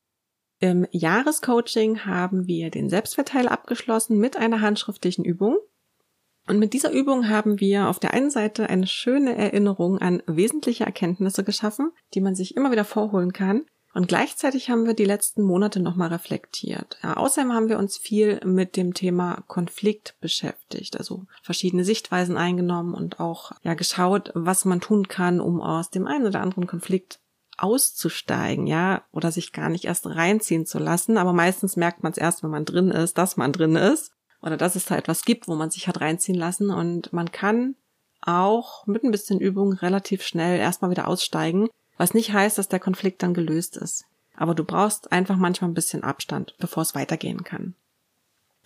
Im 0.62 0.88
Jahrescoaching 0.90 2.06
haben 2.06 2.48
wir 2.48 2.72
den 2.72 2.90
Selbstverteil 2.90 3.48
abgeschlossen 3.48 4.18
mit 4.18 4.36
einer 4.36 4.62
handschriftlichen 4.62 5.26
Übung. 5.26 5.58
Und 6.48 6.60
mit 6.60 6.74
dieser 6.74 6.92
Übung 6.92 7.30
haben 7.30 7.60
wir 7.60 7.88
auf 7.88 8.00
der 8.00 8.14
einen 8.14 8.32
Seite 8.32 8.70
eine 8.70 8.88
schöne 8.88 9.36
Erinnerung 9.38 10.00
an 10.00 10.24
wesentliche 10.26 10.86
Erkenntnisse 10.86 11.44
geschaffen, 11.44 11.92
die 12.14 12.22
man 12.22 12.36
sich 12.36 12.56
immer 12.56 12.72
wieder 12.72 12.86
vorholen 12.86 13.32
kann. 13.32 13.66
Und 13.94 14.08
gleichzeitig 14.08 14.70
haben 14.70 14.86
wir 14.86 14.94
die 14.94 15.06
letzten 15.06 15.44
Monate 15.44 15.82
nochmal 15.82 16.10
reflektiert. 16.10 16.98
Ja, 17.04 17.18
außerdem 17.18 17.52
haben 17.52 17.68
wir 17.68 17.78
uns 17.78 17.98
viel 17.98 18.40
mit 18.46 18.78
dem 18.78 18.94
Thema 18.94 19.44
Konflikt 19.48 20.16
beschäftigt, 20.22 20.98
also 20.98 21.26
verschiedene 21.44 21.84
Sichtweisen 21.84 22.38
eingenommen 22.38 22.94
und 22.94 23.20
auch 23.20 23.52
ja 23.64 23.74
geschaut, 23.74 24.32
was 24.34 24.64
man 24.64 24.80
tun 24.80 25.10
kann, 25.10 25.42
um 25.42 25.62
aus 25.62 25.90
dem 25.90 26.08
einen 26.08 26.26
oder 26.26 26.40
anderen 26.40 26.68
Konflikt 26.68 27.20
auszusteigen, 27.58 28.66
ja, 28.66 29.04
oder 29.12 29.32
sich 29.32 29.52
gar 29.52 29.70
nicht 29.70 29.86
erst 29.86 30.08
reinziehen 30.08 30.66
zu 30.66 30.80
lassen. 30.80 31.18
Aber 31.18 31.34
meistens 31.34 31.76
merkt 31.76 32.02
man 32.02 32.14
es 32.14 32.18
erst, 32.18 32.44
wenn 32.44 32.50
man 32.50 32.66
drin 32.66 32.90
ist, 32.90 33.18
dass 33.18 33.36
man 33.36 33.52
drin 33.52 33.76
ist 33.76 34.14
oder 34.42 34.58
dass 34.58 34.76
es 34.76 34.86
da 34.86 34.96
etwas 34.96 35.24
gibt, 35.24 35.48
wo 35.48 35.56
man 35.56 35.70
sich 35.70 35.88
hat 35.88 36.02
reinziehen 36.02 36.38
lassen. 36.38 36.70
Und 36.70 37.14
man 37.14 37.32
kann 37.32 37.76
auch 38.22 38.86
mit 38.88 39.04
ein 39.04 39.12
bisschen 39.12 39.40
Übung 39.40 39.74
relativ 39.74 40.24
schnell 40.24 40.60
erstmal 40.60 40.92
wieder 40.92 41.08
aussteigen, 41.08 41.70
was 41.98 42.14
nicht 42.14 42.34
heißt, 42.34 42.58
dass 42.58 42.68
der 42.68 42.80
Konflikt 42.80 43.24
dann 43.24 43.34
gelöst 43.34 43.78
ist. 43.78 44.06
Aber 44.36 44.56
du 44.56 44.64
brauchst 44.64 45.12
einfach 45.12 45.36
manchmal 45.36 45.70
ein 45.70 45.76
bisschen 45.76 46.04
Abstand, 46.04 46.56
bevor 46.60 46.84
es 46.84 46.96
weitergehen 46.96 47.44
kann. 47.44 47.76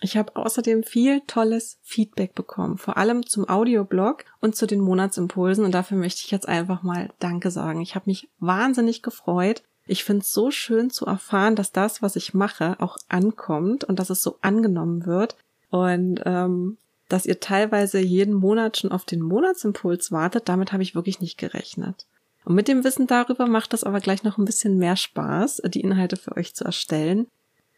Ich 0.00 0.16
habe 0.16 0.36
außerdem 0.36 0.82
viel 0.82 1.22
tolles 1.26 1.78
Feedback 1.82 2.34
bekommen, 2.34 2.76
vor 2.76 2.98
allem 2.98 3.26
zum 3.26 3.48
Audioblog 3.48 4.24
und 4.40 4.54
zu 4.54 4.66
den 4.66 4.80
Monatsimpulsen 4.80 5.64
und 5.64 5.72
dafür 5.72 5.96
möchte 5.96 6.20
ich 6.22 6.30
jetzt 6.30 6.46
einfach 6.46 6.82
mal 6.82 7.10
Danke 7.18 7.50
sagen. 7.50 7.80
Ich 7.80 7.94
habe 7.94 8.10
mich 8.10 8.28
wahnsinnig 8.38 9.02
gefreut. 9.02 9.62
Ich 9.86 10.04
finde 10.04 10.22
es 10.22 10.32
so 10.32 10.50
schön 10.50 10.90
zu 10.90 11.06
erfahren, 11.06 11.56
dass 11.56 11.72
das, 11.72 12.02
was 12.02 12.16
ich 12.16 12.34
mache, 12.34 12.76
auch 12.78 12.98
ankommt 13.08 13.84
und 13.84 13.98
dass 13.98 14.10
es 14.10 14.22
so 14.22 14.36
angenommen 14.42 15.06
wird 15.06 15.36
und 15.70 16.20
ähm, 16.24 16.78
dass 17.08 17.26
ihr 17.26 17.40
teilweise 17.40 18.00
jeden 18.00 18.34
Monat 18.34 18.78
schon 18.78 18.92
auf 18.92 19.04
den 19.04 19.20
Monatsimpuls 19.20 20.10
wartet. 20.10 20.48
Damit 20.48 20.72
habe 20.72 20.82
ich 20.82 20.94
wirklich 20.94 21.20
nicht 21.20 21.38
gerechnet. 21.38 22.06
Und 22.44 22.54
mit 22.54 22.68
dem 22.68 22.84
Wissen 22.84 23.06
darüber 23.06 23.46
macht 23.46 23.74
es 23.74 23.84
aber 23.84 24.00
gleich 24.00 24.22
noch 24.22 24.38
ein 24.38 24.44
bisschen 24.44 24.78
mehr 24.78 24.96
Spaß, 24.96 25.62
die 25.66 25.80
Inhalte 25.80 26.16
für 26.16 26.36
euch 26.36 26.54
zu 26.54 26.64
erstellen. 26.64 27.26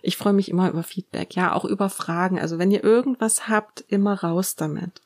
Ich 0.02 0.16
freue 0.16 0.32
mich 0.32 0.50
immer 0.50 0.70
über 0.70 0.82
Feedback, 0.82 1.34
ja, 1.34 1.52
auch 1.52 1.64
über 1.64 1.88
Fragen. 1.88 2.38
Also 2.38 2.58
wenn 2.58 2.70
ihr 2.70 2.84
irgendwas 2.84 3.48
habt, 3.48 3.84
immer 3.88 4.22
raus 4.22 4.56
damit. 4.56 5.00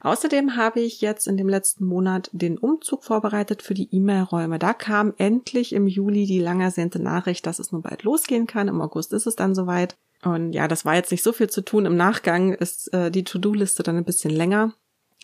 Außerdem 0.00 0.56
habe 0.56 0.80
ich 0.80 1.00
jetzt 1.00 1.26
in 1.26 1.36
dem 1.36 1.48
letzten 1.48 1.84
Monat 1.84 2.30
den 2.32 2.56
Umzug 2.56 3.02
vorbereitet 3.02 3.62
für 3.62 3.74
die 3.74 3.88
E-Mail-Räume. 3.90 4.58
Da 4.58 4.72
kam 4.72 5.12
endlich 5.16 5.72
im 5.72 5.88
Juli 5.88 6.24
die 6.26 6.38
lang 6.38 6.60
ersehnte 6.60 7.00
Nachricht, 7.00 7.46
dass 7.46 7.58
es 7.58 7.72
nun 7.72 7.82
bald 7.82 8.04
losgehen 8.04 8.46
kann. 8.46 8.68
Im 8.68 8.80
August 8.80 9.12
ist 9.12 9.26
es 9.26 9.34
dann 9.34 9.54
soweit. 9.54 9.96
Und 10.22 10.52
ja, 10.52 10.66
das 10.68 10.84
war 10.84 10.94
jetzt 10.94 11.10
nicht 11.10 11.22
so 11.22 11.32
viel 11.32 11.48
zu 11.48 11.62
tun. 11.62 11.86
Im 11.86 11.96
Nachgang 11.96 12.52
ist 12.52 12.92
äh, 12.92 13.10
die 13.10 13.24
To-Do-Liste 13.24 13.82
dann 13.82 13.96
ein 13.96 14.04
bisschen 14.04 14.32
länger. 14.32 14.74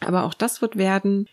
Aber 0.01 0.25
auch 0.25 0.35
das 0.35 0.63
wird 0.63 0.77
werden. 0.77 1.29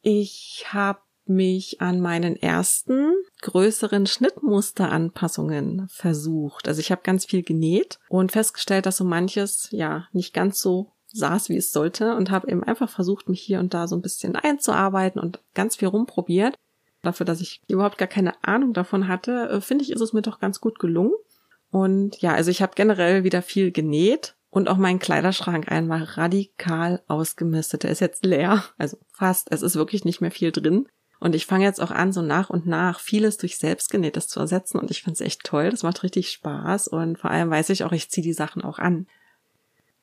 Ich 0.00 0.66
habe 0.68 1.00
mich 1.26 1.80
an 1.80 2.00
meinen 2.00 2.36
ersten 2.36 3.12
größeren 3.42 4.06
Schnittmusteranpassungen 4.06 5.88
versucht. 5.88 6.68
Also 6.68 6.80
ich 6.80 6.90
habe 6.90 7.02
ganz 7.04 7.24
viel 7.24 7.42
genäht 7.42 7.98
und 8.08 8.32
festgestellt, 8.32 8.86
dass 8.86 8.96
so 8.96 9.04
manches 9.04 9.68
ja 9.70 10.08
nicht 10.12 10.34
ganz 10.34 10.60
so 10.60 10.92
saß, 11.12 11.48
wie 11.48 11.56
es 11.56 11.72
sollte 11.72 12.16
und 12.16 12.30
habe 12.30 12.50
eben 12.50 12.64
einfach 12.64 12.88
versucht, 12.88 13.28
mich 13.28 13.40
hier 13.40 13.60
und 13.60 13.74
da 13.74 13.86
so 13.86 13.96
ein 13.96 14.02
bisschen 14.02 14.34
einzuarbeiten 14.34 15.20
und 15.20 15.40
ganz 15.54 15.76
viel 15.76 15.88
rumprobiert. 15.88 16.56
Dafür, 17.02 17.26
dass 17.26 17.40
ich 17.40 17.60
überhaupt 17.68 17.98
gar 17.98 18.08
keine 18.08 18.32
Ahnung 18.44 18.72
davon 18.72 19.08
hatte, 19.08 19.48
äh, 19.48 19.60
finde 19.60 19.84
ich, 19.84 19.90
ist 19.90 20.00
es 20.00 20.12
mir 20.12 20.22
doch 20.22 20.38
ganz 20.38 20.60
gut 20.60 20.78
gelungen. 20.78 21.12
Und 21.72 22.20
ja, 22.20 22.34
also 22.34 22.50
ich 22.50 22.60
habe 22.60 22.74
generell 22.76 23.24
wieder 23.24 23.40
viel 23.40 23.72
genäht 23.72 24.36
und 24.50 24.68
auch 24.68 24.76
meinen 24.76 24.98
Kleiderschrank 24.98 25.72
einmal 25.72 26.02
radikal 26.02 27.02
ausgemistet. 27.08 27.82
Der 27.82 27.90
ist 27.90 28.00
jetzt 28.00 28.26
leer, 28.26 28.62
also 28.76 28.98
fast. 29.10 29.50
Es 29.50 29.62
ist 29.62 29.74
wirklich 29.74 30.04
nicht 30.04 30.20
mehr 30.20 30.30
viel 30.30 30.52
drin. 30.52 30.86
Und 31.18 31.34
ich 31.34 31.46
fange 31.46 31.64
jetzt 31.64 31.80
auch 31.80 31.90
an, 31.90 32.12
so 32.12 32.20
nach 32.20 32.50
und 32.50 32.66
nach 32.66 33.00
vieles 33.00 33.38
durch 33.38 33.56
selbstgenähtes 33.56 34.28
zu 34.28 34.38
ersetzen. 34.38 34.78
Und 34.78 34.90
ich 34.90 35.02
finde 35.02 35.14
es 35.14 35.20
echt 35.22 35.44
toll. 35.44 35.70
Das 35.70 35.82
macht 35.82 36.02
richtig 36.02 36.30
Spaß. 36.30 36.88
Und 36.88 37.18
vor 37.18 37.30
allem 37.30 37.48
weiß 37.48 37.70
ich 37.70 37.84
auch, 37.84 37.92
ich 37.92 38.10
ziehe 38.10 38.24
die 38.24 38.34
Sachen 38.34 38.62
auch 38.62 38.78
an. 38.78 39.06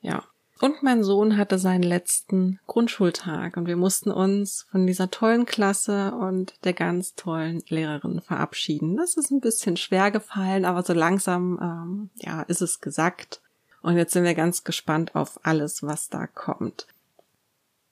Ja. 0.01 0.23
Und 0.61 0.83
mein 0.83 1.05
Sohn 1.05 1.37
hatte 1.37 1.57
seinen 1.57 1.83
letzten 1.83 2.59
Grundschultag 2.67 3.55
und 3.55 3.65
wir 3.65 3.77
mussten 3.77 4.11
uns 4.11 4.67
von 4.69 4.85
dieser 4.85 5.09
tollen 5.09 5.45
Klasse 5.45 6.11
und 6.11 6.53
der 6.65 6.73
ganz 6.73 7.15
tollen 7.15 7.63
Lehrerin 7.69 8.19
verabschieden. 8.19 8.97
Das 8.97 9.15
ist 9.15 9.31
ein 9.31 9.39
bisschen 9.39 9.77
schwer 9.77 10.11
gefallen, 10.11 10.65
aber 10.65 10.83
so 10.83 10.91
langsam, 10.91 11.59
ähm, 11.61 12.09
ja, 12.15 12.41
ist 12.41 12.61
es 12.61 12.81
gesagt. 12.81 13.41
Und 13.81 13.95
jetzt 13.95 14.11
sind 14.11 14.25
wir 14.25 14.35
ganz 14.35 14.65
gespannt 14.65 15.15
auf 15.15 15.39
alles, 15.43 15.81
was 15.81 16.09
da 16.09 16.27
kommt. 16.27 16.87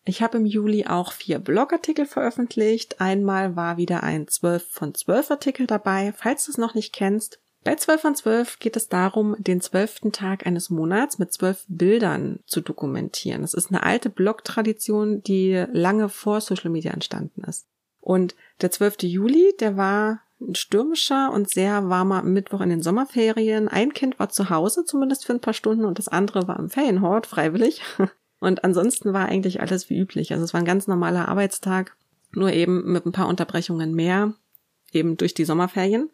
Ich 0.04 0.22
habe 0.22 0.38
im 0.38 0.46
Juli 0.46 0.86
auch 0.88 1.14
vier 1.14 1.40
Blogartikel 1.40 2.06
veröffentlicht. 2.06 3.00
Einmal 3.00 3.56
war 3.56 3.78
wieder 3.78 4.04
ein 4.04 4.28
12 4.28 4.70
von 4.70 4.94
12 4.94 5.32
Artikel 5.32 5.68
dabei. 5.68 6.14
Falls 6.16 6.46
du 6.46 6.52
es 6.52 6.58
noch 6.58 6.76
nicht 6.76 6.94
kennst, 6.94 7.40
bei 7.64 7.76
12 7.76 8.02
von 8.02 8.16
12 8.16 8.60
geht 8.60 8.78
es 8.78 8.88
darum, 8.88 9.36
den 9.40 9.60
zwölften 9.62 10.12
Tag 10.12 10.46
eines 10.46 10.70
Monats 10.70 11.20
mit 11.20 11.34
zwölf 11.34 11.66
Bildern 11.68 12.40
zu 12.46 12.62
dokumentieren. 12.62 13.42
Das 13.42 13.54
ist 13.54 13.70
eine 13.70 13.84
alte 13.84 14.10
Blog-Tradition, 14.10 15.22
die 15.24 15.66
lange 15.74 16.08
vor 16.10 16.40
Social 16.40 16.70
Media 16.70 16.94
entstanden 16.94 17.44
ist. 17.44 17.68
Und 18.00 18.36
der 18.62 18.72
12. 18.72 19.04
Juli, 19.04 19.54
der 19.60 19.76
war 19.76 20.22
ein 20.40 20.56
stürmischer 20.56 21.32
und 21.34 21.50
sehr 21.50 21.90
warmer 21.90 22.24
Mittwoch 22.24 22.62
in 22.62 22.70
den 22.70 22.82
Sommerferien. 22.82 23.68
Ein 23.68 23.94
Kind 23.94 24.20
war 24.20 24.30
zu 24.30 24.50
Hause, 24.50 24.86
zumindest 24.86 25.26
für 25.26 25.34
ein 25.34 25.42
paar 25.42 25.54
Stunden, 25.54 25.86
und 25.86 25.98
das 25.98 26.08
andere 26.08 26.48
war 26.48 26.60
im 26.60 26.70
Ferienhort, 26.70 27.28
freiwillig. 27.28 27.82
Und 28.40 28.64
ansonsten 28.64 29.14
war 29.14 29.26
eigentlich 29.26 29.62
alles 29.62 29.90
wie 29.90 29.98
üblich. 29.98 30.32
Also 30.32 30.44
es 30.44 30.54
war 30.54 30.62
ein 30.62 30.66
ganz 30.66 30.86
normaler 30.86 31.28
Arbeitstag, 31.28 31.98
nur 32.32 32.54
eben 32.54 32.92
mit 32.92 33.04
ein 33.04 33.12
paar 33.12 33.28
Unterbrechungen 33.28 33.96
mehr, 33.96 34.36
eben 34.92 35.18
durch 35.18 35.34
die 35.34 35.44
Sommerferien. 35.44 36.12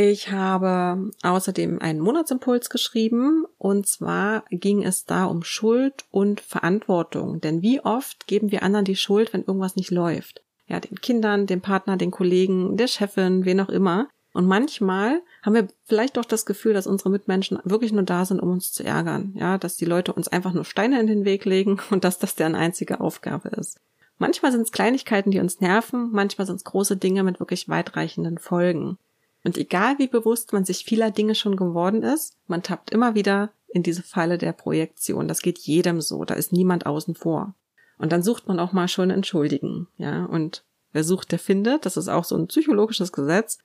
Ich 0.00 0.30
habe 0.30 1.10
außerdem 1.24 1.80
einen 1.80 1.98
Monatsimpuls 1.98 2.70
geschrieben 2.70 3.46
und 3.58 3.88
zwar 3.88 4.44
ging 4.48 4.84
es 4.84 5.06
da 5.06 5.24
um 5.24 5.42
Schuld 5.42 6.04
und 6.12 6.40
Verantwortung. 6.40 7.40
Denn 7.40 7.62
wie 7.62 7.80
oft 7.80 8.28
geben 8.28 8.52
wir 8.52 8.62
anderen 8.62 8.84
die 8.84 8.94
Schuld, 8.94 9.32
wenn 9.32 9.42
irgendwas 9.42 9.74
nicht 9.74 9.90
läuft? 9.90 10.40
Ja, 10.68 10.78
den 10.78 11.00
Kindern, 11.00 11.48
dem 11.48 11.60
Partner, 11.60 11.96
den 11.96 12.12
Kollegen, 12.12 12.76
der 12.76 12.86
Chefin, 12.86 13.44
wen 13.44 13.60
auch 13.60 13.70
immer. 13.70 14.06
Und 14.32 14.46
manchmal 14.46 15.20
haben 15.42 15.54
wir 15.54 15.66
vielleicht 15.82 16.16
doch 16.16 16.24
das 16.24 16.46
Gefühl, 16.46 16.74
dass 16.74 16.86
unsere 16.86 17.10
Mitmenschen 17.10 17.58
wirklich 17.64 17.90
nur 17.90 18.04
da 18.04 18.24
sind, 18.24 18.38
um 18.38 18.50
uns 18.50 18.70
zu 18.70 18.84
ärgern. 18.84 19.32
Ja, 19.34 19.58
dass 19.58 19.74
die 19.74 19.84
Leute 19.84 20.12
uns 20.12 20.28
einfach 20.28 20.52
nur 20.52 20.64
Steine 20.64 21.00
in 21.00 21.08
den 21.08 21.24
Weg 21.24 21.44
legen 21.44 21.80
und 21.90 22.04
dass 22.04 22.20
das 22.20 22.36
deren 22.36 22.54
einzige 22.54 23.00
Aufgabe 23.00 23.48
ist. 23.48 23.80
Manchmal 24.16 24.52
sind 24.52 24.60
es 24.60 24.70
Kleinigkeiten, 24.70 25.32
die 25.32 25.40
uns 25.40 25.60
nerven, 25.60 26.12
manchmal 26.12 26.46
sind 26.46 26.56
es 26.56 26.64
große 26.64 26.96
Dinge 26.96 27.24
mit 27.24 27.40
wirklich 27.40 27.68
weitreichenden 27.68 28.38
Folgen. 28.38 28.96
Und 29.44 29.56
egal 29.56 29.98
wie 29.98 30.08
bewusst 30.08 30.52
man 30.52 30.64
sich 30.64 30.84
vieler 30.84 31.10
Dinge 31.10 31.34
schon 31.34 31.56
geworden 31.56 32.02
ist, 32.02 32.36
man 32.46 32.62
tappt 32.62 32.90
immer 32.90 33.14
wieder 33.14 33.50
in 33.68 33.82
diese 33.82 34.02
Falle 34.02 34.38
der 34.38 34.52
Projektion. 34.52 35.28
Das 35.28 35.42
geht 35.42 35.58
jedem 35.58 36.00
so, 36.00 36.24
da 36.24 36.34
ist 36.34 36.52
niemand 36.52 36.86
außen 36.86 37.14
vor. 37.14 37.54
Und 37.98 38.12
dann 38.12 38.22
sucht 38.22 38.48
man 38.48 38.58
auch 38.60 38.72
mal 38.72 38.88
schon 38.88 39.10
entschuldigen, 39.10 39.88
ja, 39.96 40.24
und 40.24 40.64
wer 40.92 41.04
sucht, 41.04 41.32
der 41.32 41.38
findet, 41.38 41.84
das 41.84 41.96
ist 41.96 42.08
auch 42.08 42.24
so 42.24 42.36
ein 42.36 42.46
psychologisches 42.46 43.12
Gesetz 43.12 43.58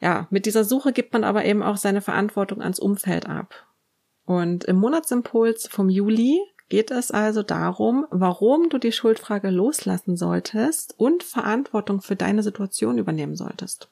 ja, 0.00 0.26
mit 0.30 0.46
dieser 0.46 0.64
Suche 0.64 0.92
gibt 0.92 1.12
man 1.12 1.24
aber 1.24 1.44
eben 1.44 1.62
auch 1.62 1.76
seine 1.76 2.00
Verantwortung 2.00 2.60
ans 2.60 2.78
Umfeld 2.78 3.28
ab. 3.28 3.66
Und 4.24 4.64
im 4.64 4.76
Monatsimpuls 4.76 5.68
vom 5.68 5.88
Juli 5.88 6.38
geht 6.68 6.90
es 6.90 7.10
also 7.10 7.42
darum, 7.42 8.06
warum 8.10 8.68
du 8.68 8.78
die 8.78 8.92
Schuldfrage 8.92 9.50
loslassen 9.50 10.16
solltest 10.16 10.98
und 10.98 11.22
Verantwortung 11.22 12.02
für 12.02 12.16
deine 12.16 12.42
Situation 12.42 12.98
übernehmen 12.98 13.36
solltest. 13.36 13.88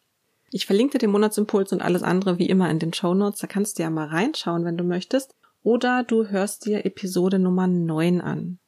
Ich 0.56 0.66
verlinke 0.66 0.98
den 0.98 1.10
Monatsimpuls 1.10 1.72
und 1.72 1.82
alles 1.82 2.04
andere 2.04 2.38
wie 2.38 2.48
immer 2.48 2.70
in 2.70 2.78
den 2.78 2.92
Show 2.92 3.12
Notes. 3.12 3.40
Da 3.40 3.48
kannst 3.48 3.76
du 3.76 3.82
ja 3.82 3.90
mal 3.90 4.06
reinschauen, 4.06 4.64
wenn 4.64 4.76
du 4.76 4.84
möchtest. 4.84 5.34
Oder 5.64 6.04
du 6.04 6.28
hörst 6.28 6.64
dir 6.64 6.86
Episode 6.86 7.40
Nummer 7.40 7.66
9 7.66 8.20
an. 8.20 8.60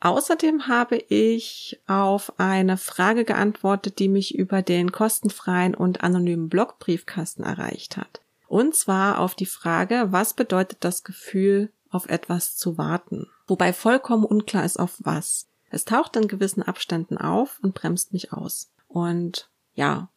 Außerdem 0.00 0.68
habe 0.68 0.98
ich 0.98 1.80
auf 1.86 2.38
eine 2.38 2.76
Frage 2.76 3.24
geantwortet, 3.24 3.98
die 3.98 4.10
mich 4.10 4.34
über 4.34 4.60
den 4.60 4.92
kostenfreien 4.92 5.74
und 5.74 6.02
anonymen 6.02 6.50
Blogbriefkasten 6.50 7.46
erreicht 7.46 7.96
hat. 7.96 8.20
Und 8.46 8.74
zwar 8.74 9.20
auf 9.20 9.34
die 9.34 9.46
Frage, 9.46 10.08
was 10.10 10.34
bedeutet 10.34 10.84
das 10.84 11.02
Gefühl, 11.02 11.72
auf 11.88 12.10
etwas 12.10 12.58
zu 12.58 12.76
warten? 12.76 13.26
Wobei 13.46 13.72
vollkommen 13.72 14.26
unklar 14.26 14.66
ist, 14.66 14.78
auf 14.78 14.96
was. 14.98 15.46
Es 15.70 15.86
taucht 15.86 16.16
in 16.16 16.28
gewissen 16.28 16.62
Abständen 16.62 17.16
auf 17.16 17.58
und 17.62 17.72
bremst 17.72 18.12
mich 18.12 18.34
aus. 18.34 18.70
Und 18.86 19.48
ja, 19.72 20.10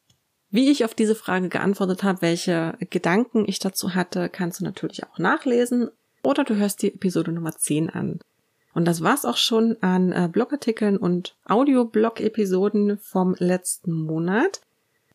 wie 0.53 0.69
ich 0.69 0.86
auf 0.86 0.93
diese 0.93 1.15
Frage 1.15 1.50
geantwortet 1.50 2.03
habe, 2.03 2.22
welche 2.22 2.77
Gedanken 2.91 3.43
ich 3.48 3.57
dazu 3.57 3.95
hatte, 3.95 4.29
kannst 4.29 4.60
du 4.60 4.63
natürlich 4.63 5.03
auch 5.03 5.17
nachlesen 5.17 5.89
oder 6.24 6.43
du 6.43 6.55
hörst 6.55 6.83
die 6.83 6.93
Episode 6.93 7.31
Nummer 7.31 7.57
10 7.57 7.89
an. 7.89 8.19
Und 8.75 8.86
das 8.86 9.01
war's 9.01 9.25
auch 9.25 9.38
schon 9.38 9.77
an 9.81 10.12
äh, 10.12 10.29
Blogartikeln 10.31 10.98
und 10.98 11.36
Audioblog-Episoden 11.45 13.00
vom 13.00 13.36
letzten 13.39 13.93
Monat. 13.93 14.62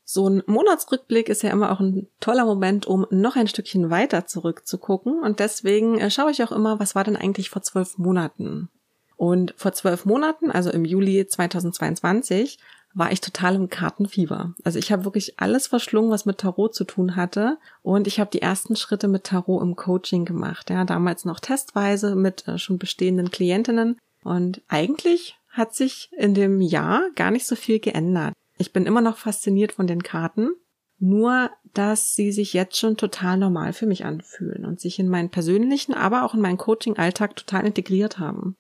So 0.05 0.29
ein 0.29 0.43
Monatsrückblick 0.47 1.29
ist 1.29 1.43
ja 1.43 1.51
immer 1.51 1.71
auch 1.71 1.79
ein 1.79 2.09
toller 2.19 2.45
Moment, 2.45 2.87
um 2.87 3.07
noch 3.11 3.37
ein 3.37 3.47
Stückchen 3.47 3.91
weiter 3.91 4.27
zurückzugucken. 4.27 5.23
Und 5.23 5.39
deswegen 5.39 6.01
äh, 6.01 6.11
schaue 6.11 6.33
ich 6.33 6.43
auch 6.43 6.53
immer, 6.53 6.81
was 6.81 6.97
war 6.97 7.05
denn 7.05 7.17
eigentlich 7.17 7.49
vor 7.49 7.63
zwölf 7.63 7.97
Monaten? 7.97 8.71
Und 9.17 9.55
vor 9.57 9.73
zwölf 9.73 10.05
Monaten, 10.05 10.51
also 10.51 10.71
im 10.71 10.85
Juli 10.85 11.27
2022, 11.27 12.59
war 12.99 13.13
ich 13.13 13.21
total 13.21 13.55
im 13.55 13.71
Kartenfieber. 13.71 14.55
Also 14.65 14.81
ich 14.81 14.91
habe 14.91 15.05
wirklich 15.05 15.39
alles 15.39 15.69
verschlungen, 15.69 16.11
was 16.11 16.27
mit 16.27 16.39
Tarot 16.39 16.75
zu 16.75 16.83
tun 16.83 17.15
hatte. 17.15 17.59
Und 17.81 18.09
ich 18.09 18.19
habe 18.19 18.31
die 18.33 18.43
ersten 18.43 18.75
Schritte 18.75 19.07
mit 19.07 19.23
Tarot 19.23 19.63
im 19.63 19.77
Coaching 19.77 20.25
gemacht. 20.25 20.69
Ja, 20.69 20.85
damals 20.85 21.25
noch 21.25 21.39
testweise 21.39 22.17
mit 22.17 22.49
äh, 22.49 22.59
schon 22.59 22.79
bestehenden 22.79 23.31
Klientinnen. 23.31 23.97
Und 24.25 24.63
eigentlich 24.67 25.39
hat 25.49 25.77
sich 25.77 26.11
in 26.19 26.35
dem 26.35 26.61
Jahr 26.61 27.03
gar 27.15 27.31
nicht 27.31 27.47
so 27.47 27.55
viel 27.55 27.79
geändert. 27.79 28.35
Ich 28.59 28.73
bin 28.73 28.85
immer 28.85 29.01
noch 29.01 29.17
fasziniert 29.17 29.73
von 29.73 29.87
den 29.87 30.03
Karten, 30.03 30.51
nur 30.99 31.51
dass 31.75 32.17
sie 32.17 32.33
sich 32.33 32.53
jetzt 32.53 32.77
schon 32.77 32.97
total 32.97 33.37
normal 33.37 33.73
für 33.73 33.87
mich 33.87 34.05
anfühlen 34.05 34.65
und 34.65 34.81
sich 34.81 34.99
in 34.99 35.09
meinen 35.09 35.31
persönlichen, 35.31 35.95
aber 35.95 36.25
auch 36.25 36.35
in 36.35 36.41
meinen 36.41 36.59
Coaching-Alltag 36.59 37.37
total 37.37 37.65
integriert 37.65 38.19
haben. 38.19 38.57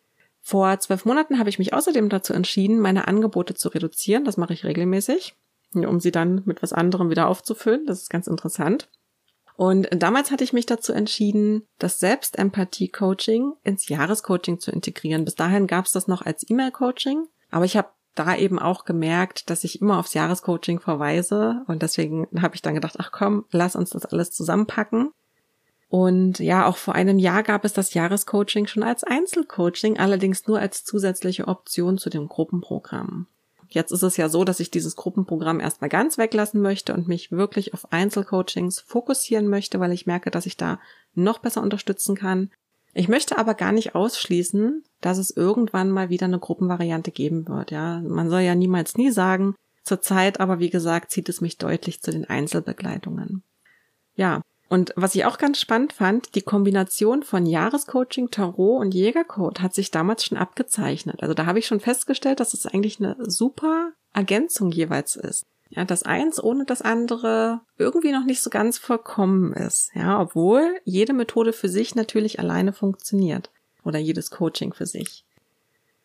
Vor 0.48 0.80
zwölf 0.80 1.04
Monaten 1.04 1.38
habe 1.38 1.50
ich 1.50 1.58
mich 1.58 1.74
außerdem 1.74 2.08
dazu 2.08 2.32
entschieden, 2.32 2.80
meine 2.80 3.06
Angebote 3.06 3.52
zu 3.52 3.68
reduzieren. 3.68 4.24
Das 4.24 4.38
mache 4.38 4.54
ich 4.54 4.64
regelmäßig, 4.64 5.34
um 5.74 6.00
sie 6.00 6.10
dann 6.10 6.40
mit 6.46 6.62
was 6.62 6.72
anderem 6.72 7.10
wieder 7.10 7.28
aufzufüllen. 7.28 7.84
Das 7.84 8.00
ist 8.00 8.08
ganz 8.08 8.26
interessant. 8.26 8.88
Und 9.56 9.88
damals 9.90 10.30
hatte 10.30 10.44
ich 10.44 10.54
mich 10.54 10.64
dazu 10.64 10.94
entschieden, 10.94 11.66
das 11.78 12.00
Selbstempathie-Coaching 12.00 13.56
ins 13.62 13.90
Jahrescoaching 13.90 14.58
zu 14.58 14.70
integrieren. 14.70 15.26
Bis 15.26 15.34
dahin 15.34 15.66
gab 15.66 15.84
es 15.84 15.92
das 15.92 16.08
noch 16.08 16.22
als 16.22 16.48
E-Mail-Coaching, 16.48 17.26
aber 17.50 17.66
ich 17.66 17.76
habe 17.76 17.90
da 18.14 18.34
eben 18.34 18.58
auch 18.58 18.86
gemerkt, 18.86 19.50
dass 19.50 19.64
ich 19.64 19.82
immer 19.82 19.98
aufs 19.98 20.14
Jahrescoaching 20.14 20.80
verweise 20.80 21.62
und 21.66 21.82
deswegen 21.82 22.26
habe 22.40 22.54
ich 22.54 22.62
dann 22.62 22.74
gedacht, 22.74 22.96
ach 22.96 23.12
komm, 23.12 23.44
lass 23.50 23.76
uns 23.76 23.90
das 23.90 24.06
alles 24.06 24.30
zusammenpacken. 24.30 25.10
Und 25.90 26.38
ja, 26.38 26.66
auch 26.66 26.76
vor 26.76 26.94
einem 26.94 27.18
Jahr 27.18 27.42
gab 27.42 27.64
es 27.64 27.72
das 27.72 27.94
Jahrescoaching 27.94 28.66
schon 28.66 28.82
als 28.82 29.04
Einzelcoaching, 29.04 29.98
allerdings 29.98 30.46
nur 30.46 30.58
als 30.58 30.84
zusätzliche 30.84 31.48
Option 31.48 31.96
zu 31.96 32.10
dem 32.10 32.28
Gruppenprogramm. 32.28 33.26
Jetzt 33.70 33.92
ist 33.92 34.02
es 34.02 34.16
ja 34.16 34.28
so, 34.28 34.44
dass 34.44 34.60
ich 34.60 34.70
dieses 34.70 34.96
Gruppenprogramm 34.96 35.60
erstmal 35.60 35.90
ganz 35.90 36.16
weglassen 36.16 36.60
möchte 36.60 36.94
und 36.94 37.08
mich 37.08 37.32
wirklich 37.32 37.74
auf 37.74 37.92
Einzelcoachings 37.92 38.80
fokussieren 38.80 39.48
möchte, 39.48 39.78
weil 39.80 39.92
ich 39.92 40.06
merke, 40.06 40.30
dass 40.30 40.46
ich 40.46 40.56
da 40.56 40.80
noch 41.14 41.38
besser 41.38 41.62
unterstützen 41.62 42.16
kann. 42.16 42.50
Ich 42.94 43.08
möchte 43.08 43.36
aber 43.38 43.54
gar 43.54 43.72
nicht 43.72 43.94
ausschließen, 43.94 44.84
dass 45.00 45.18
es 45.18 45.30
irgendwann 45.30 45.90
mal 45.90 46.08
wieder 46.08 46.26
eine 46.26 46.38
Gruppenvariante 46.38 47.10
geben 47.10 47.46
wird. 47.46 47.70
Ja, 47.70 48.00
man 48.00 48.30
soll 48.30 48.40
ja 48.40 48.54
niemals 48.54 48.96
nie 48.96 49.10
sagen. 49.10 49.54
Zurzeit 49.84 50.40
aber, 50.40 50.58
wie 50.58 50.70
gesagt, 50.70 51.10
zieht 51.10 51.28
es 51.28 51.40
mich 51.40 51.58
deutlich 51.58 52.00
zu 52.02 52.10
den 52.10 52.24
Einzelbegleitungen. 52.24 53.42
Ja, 54.16 54.42
und 54.68 54.92
was 54.96 55.14
ich 55.14 55.24
auch 55.24 55.38
ganz 55.38 55.58
spannend 55.58 55.94
fand, 55.94 56.34
die 56.34 56.42
Kombination 56.42 57.22
von 57.22 57.46
Jahrescoaching, 57.46 58.30
Tarot 58.30 58.80
und 58.80 58.92
Jägercode 58.92 59.60
hat 59.60 59.74
sich 59.74 59.90
damals 59.90 60.24
schon 60.24 60.36
abgezeichnet. 60.36 61.22
Also 61.22 61.34
da 61.34 61.46
habe 61.46 61.58
ich 61.58 61.66
schon 61.66 61.80
festgestellt, 61.80 62.40
dass 62.40 62.52
es 62.52 62.66
eigentlich 62.66 62.98
eine 63.00 63.16
super 63.18 63.92
Ergänzung 64.12 64.70
jeweils 64.70 65.16
ist. 65.16 65.46
Ja, 65.70 65.84
das 65.84 66.02
eins 66.02 66.42
ohne 66.42 66.64
das 66.64 66.82
andere 66.82 67.60
irgendwie 67.76 68.12
noch 68.12 68.24
nicht 68.24 68.42
so 68.42 68.50
ganz 68.50 68.78
vollkommen 68.78 69.52
ist. 69.52 69.90
Ja, 69.94 70.20
obwohl 70.20 70.80
jede 70.84 71.12
Methode 71.12 71.52
für 71.52 71.68
sich 71.68 71.94
natürlich 71.94 72.38
alleine 72.38 72.72
funktioniert. 72.72 73.50
Oder 73.84 73.98
jedes 73.98 74.30
Coaching 74.30 74.74
für 74.74 74.86
sich. 74.86 75.24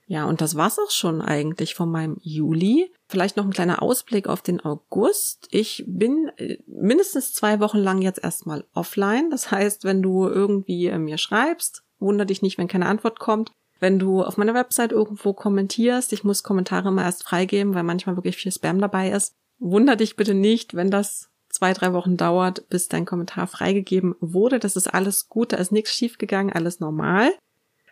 Ja, 0.06 0.26
und 0.26 0.42
das 0.42 0.56
war's 0.56 0.80
auch 0.80 0.92
schon 0.92 1.22
eigentlich 1.22 1.76
von 1.76 1.90
meinem 1.90 2.18
Juli. 2.22 2.92
Vielleicht 3.14 3.38
noch 3.38 3.46
ein 3.46 3.54
kleiner 3.54 3.84
Ausblick 3.84 4.28
auf 4.28 4.42
den 4.42 4.60
August. 4.66 5.48
Ich 5.52 5.84
bin 5.86 6.32
äh, 6.38 6.58
mindestens 6.66 7.32
zwei 7.32 7.60
Wochen 7.60 7.78
lang 7.78 8.02
jetzt 8.02 8.24
erstmal 8.24 8.66
offline. 8.74 9.30
Das 9.30 9.52
heißt, 9.52 9.84
wenn 9.84 10.02
du 10.02 10.28
irgendwie 10.28 10.88
äh, 10.88 10.98
mir 10.98 11.20
schreibst, 11.20 11.84
wunder 12.00 12.26
dich 12.26 12.42
nicht, 12.42 12.58
wenn 12.58 12.68
keine 12.68 12.88
Antwort 12.88 13.20
kommt. 13.20 13.52
Wenn 13.80 14.00
du 14.00 14.24
auf 14.24 14.38
meiner 14.38 14.56
Website 14.56 14.94
irgendwo 14.94 15.32
kommentierst, 15.32 16.12
ich 16.12 16.24
muss 16.24 16.42
Kommentare 16.42 16.90
immer 16.90 17.04
erst 17.04 17.24
freigeben, 17.24 17.76
weil 17.76 17.84
manchmal 17.84 18.16
wirklich 18.16 18.36
viel 18.36 18.52
Spam 18.52 18.82
dabei 18.82 19.12
ist. 19.12 19.36
Wunder 19.60 19.96
dich 19.96 20.16
bitte 20.16 20.34
nicht, 20.34 20.74
wenn 20.74 20.90
das 20.90 21.30
zwei, 21.50 21.74
drei 21.74 21.94
Wochen 21.94 22.18
dauert, 22.18 22.68
bis 22.68 22.88
dein 22.88 23.06
Kommentar 23.06 23.46
freigegeben 23.46 24.16
wurde. 24.22 24.58
Das 24.58 24.76
ist 24.76 24.88
alles 24.88 25.30
gut, 25.30 25.54
da 25.54 25.58
ist 25.58 25.72
nichts 25.72 25.94
schiefgegangen, 25.94 26.52
alles 26.52 26.80
normal. 26.80 27.32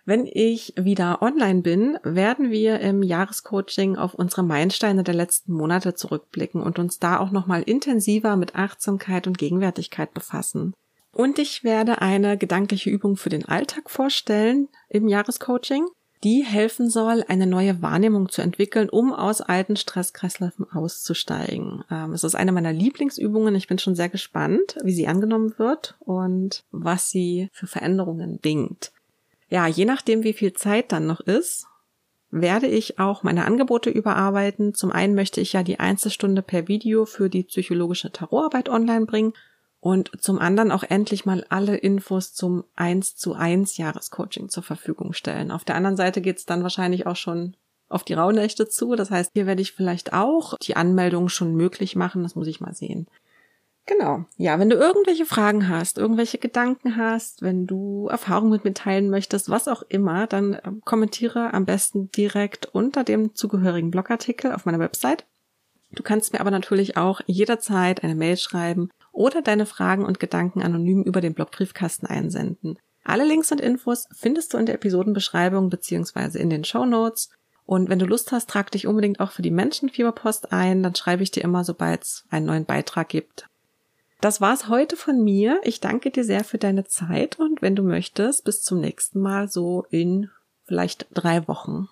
Wenn 0.06 0.26
ich 0.26 0.74
wieder 0.78 1.22
online 1.22 1.62
bin, 1.62 1.98
werden 2.04 2.50
wir 2.50 2.80
im 2.80 3.04
Jahrescoaching 3.04 3.98
auf 3.98 4.14
unsere 4.14 4.44
Meilensteine 4.44 5.04
der 5.04 5.14
letzten 5.14 5.54
Monate 5.54 5.94
zurückblicken 5.94 6.62
und 6.62 6.80
uns 6.80 6.98
da 6.98 7.20
auch 7.20 7.32
nochmal 7.32 7.62
intensiver 7.62 8.36
mit 8.36 8.56
Achtsamkeit 8.56 9.28
und 9.28 9.38
Gegenwärtigkeit 9.38 10.14
befassen. 10.14 10.74
Und 11.14 11.40
ich 11.40 11.64
werde 11.64 12.02
eine 12.02 12.38
gedankliche 12.38 12.90
Übung 12.90 13.16
für 13.16 13.30
den 13.30 13.46
Alltag 13.46 13.90
vorstellen 13.90 14.70
im 14.90 15.08
Jahrescoaching, 15.08 15.86
die 16.24 16.44
helfen 16.44 16.90
soll, 16.90 17.24
eine 17.28 17.48
neue 17.48 17.82
Wahrnehmung 17.82 18.30
zu 18.30 18.42
entwickeln, 18.42 18.90
um 18.90 19.12
aus 19.12 19.42
alten 19.42 19.76
Stresskreisläufen 19.76 20.72
auszusteigen. 20.72 21.84
Ähm, 21.90 22.14
es 22.14 22.24
ist 22.24 22.36
eine 22.36 22.52
meiner 22.52 22.72
Lieblingsübungen. 22.72 23.56
Ich 23.56 23.68
bin 23.68 23.80
schon 23.80 23.96
sehr 23.96 24.10
gespannt, 24.10 24.78
wie 24.84 24.94
sie 24.94 25.08
angenommen 25.08 25.56
wird 25.58 25.96
und 26.00 26.64
was 26.72 27.10
sie 27.10 27.50
für 27.52 27.68
Veränderungen 27.68 28.40
bringt 28.40 28.92
ja, 29.52 29.68
je 29.68 29.84
nachdem, 29.84 30.24
wie 30.24 30.34
viel 30.34 30.54
Zeit 30.54 30.94
dann 30.94 31.06
noch 31.06 31.20
ist, 31.20 31.68
werde 32.30 32.68
ich 32.68 32.98
auch 33.00 33.22
meine 33.22 33.46
Angebote 33.46 33.90
überarbeiten. 33.90 34.74
Zum 34.74 34.92
einen 34.94 35.14
möchte 35.14 35.42
ich 35.42 35.52
ja 35.52 35.62
die 35.62 35.80
Einzelstunde 35.80 36.42
per 36.42 36.70
Video 36.70 37.06
für 37.06 37.30
die 37.30 37.44
psychologische 37.44 38.14
Tarotarbeit 38.14 38.70
online 38.70 39.06
bringen 39.06 39.34
und 39.82 40.10
zum 40.22 40.40
anderen 40.40 40.72
auch 40.72 40.84
endlich 40.84 41.26
mal 41.26 41.46
alle 41.50 41.76
Infos 41.76 42.34
zum 42.34 42.64
1 42.76 43.18
zu 43.18 43.34
1 43.34 43.76
Jahrescoaching 43.76 44.48
zur 44.48 44.64
Verfügung 44.64 45.12
stellen. 45.12 45.52
Auf 45.52 45.66
der 45.66 45.76
anderen 45.76 45.98
Seite 45.98 46.22
geht's 46.22 46.46
dann 46.46 46.64
wahrscheinlich 46.64 47.06
auch 47.06 47.18
schon 47.18 47.58
auf 47.90 48.06
die 48.06 48.14
Rauhnächte 48.14 48.70
zu. 48.70 48.96
Das 48.96 49.12
heißt, 49.12 49.32
hier 49.34 49.48
werde 49.48 49.62
ich 49.62 49.74
vielleicht 49.74 50.14
auch 50.14 50.58
die 50.60 50.78
Anmeldung 50.78 51.28
schon 51.28 51.56
möglich 51.56 51.98
machen. 51.98 52.24
Das 52.24 52.36
muss 52.36 52.48
ich 52.48 52.62
mal 52.62 52.74
sehen. 52.74 53.08
Genau. 53.92 54.24
Ja, 54.38 54.58
wenn 54.58 54.70
du 54.70 54.78
irgendwelche 54.78 55.26
Fragen 55.26 55.68
hast, 55.68 55.98
irgendwelche 55.98 56.38
Gedanken 56.38 56.96
hast, 56.96 57.42
wenn 57.42 57.68
du 57.68 58.08
Erfahrungen 58.08 58.52
mit 58.52 58.64
mir 58.64 58.74
teilen 58.74 59.10
möchtest, 59.10 59.50
was 59.50 59.68
auch 59.68 59.84
immer, 59.90 60.28
dann 60.28 60.58
ähm, 60.64 60.82
kommentiere 60.86 61.54
am 61.54 61.66
besten 61.66 62.10
direkt 62.10 62.68
unter 62.68 63.04
dem 63.04 63.36
zugehörigen 63.36 63.92
Blogartikel 63.92 64.54
auf 64.54 64.66
meiner 64.66 64.80
Website. 64.80 65.26
Du 65.92 66.04
kannst 66.04 66.32
mir 66.32 66.40
aber 66.40 66.52
natürlich 66.52 66.96
auch 66.96 67.20
jederzeit 67.26 68.02
eine 68.02 68.16
Mail 68.16 68.38
schreiben 68.38 68.90
oder 69.12 69.42
deine 69.42 69.66
Fragen 69.66 70.06
und 70.06 70.22
Gedanken 70.22 70.62
anonym 70.62 71.04
über 71.04 71.20
den 71.20 71.34
Blogbriefkasten 71.34 72.08
einsenden. 72.08 72.80
Alle 73.04 73.26
Links 73.26 73.52
und 73.52 73.60
Infos 73.60 74.08
findest 74.14 74.54
du 74.54 74.58
in 74.58 74.68
der 74.68 74.76
Episodenbeschreibung 74.76 75.70
beziehungsweise 75.70 76.40
in 76.40 76.50
den 76.50 76.64
Show 76.64 76.86
Notes. 76.86 77.30
Und 77.66 77.90
wenn 77.90 78.00
du 78.00 78.06
Lust 78.06 78.32
hast, 78.32 78.50
trag 78.50 78.72
dich 78.72 78.88
unbedingt 78.88 79.20
auch 79.20 79.32
für 79.32 79.42
die 79.42 79.52
Menschenfieberpost 79.52 80.54
ein. 80.54 80.82
Dann 80.82 80.96
schreibe 80.96 81.24
ich 81.24 81.32
dir 81.32 81.44
immer, 81.44 81.66
sobald 81.66 82.04
es 82.04 82.24
einen 82.30 82.46
neuen 82.46 82.66
Beitrag 82.66 83.10
gibt, 83.10 83.48
das 84.22 84.40
war's 84.40 84.70
heute 84.70 84.96
von 84.96 85.24
mir. 85.24 85.60
Ich 85.64 85.80
danke 85.80 86.12
dir 86.12 86.24
sehr 86.24 86.44
für 86.44 86.58
deine 86.58 86.86
Zeit 86.86 87.40
und 87.40 87.62
wenn 87.62 87.76
du 87.76 87.84
möchtest, 87.84 88.46
bis 88.46 88.62
zum 88.62 88.80
nächsten 88.80 89.20
Mal 89.20 89.50
so 89.50 89.86
in 89.90 90.30
vielleicht 90.66 91.08
drei 91.12 91.48
Wochen. 91.48 91.90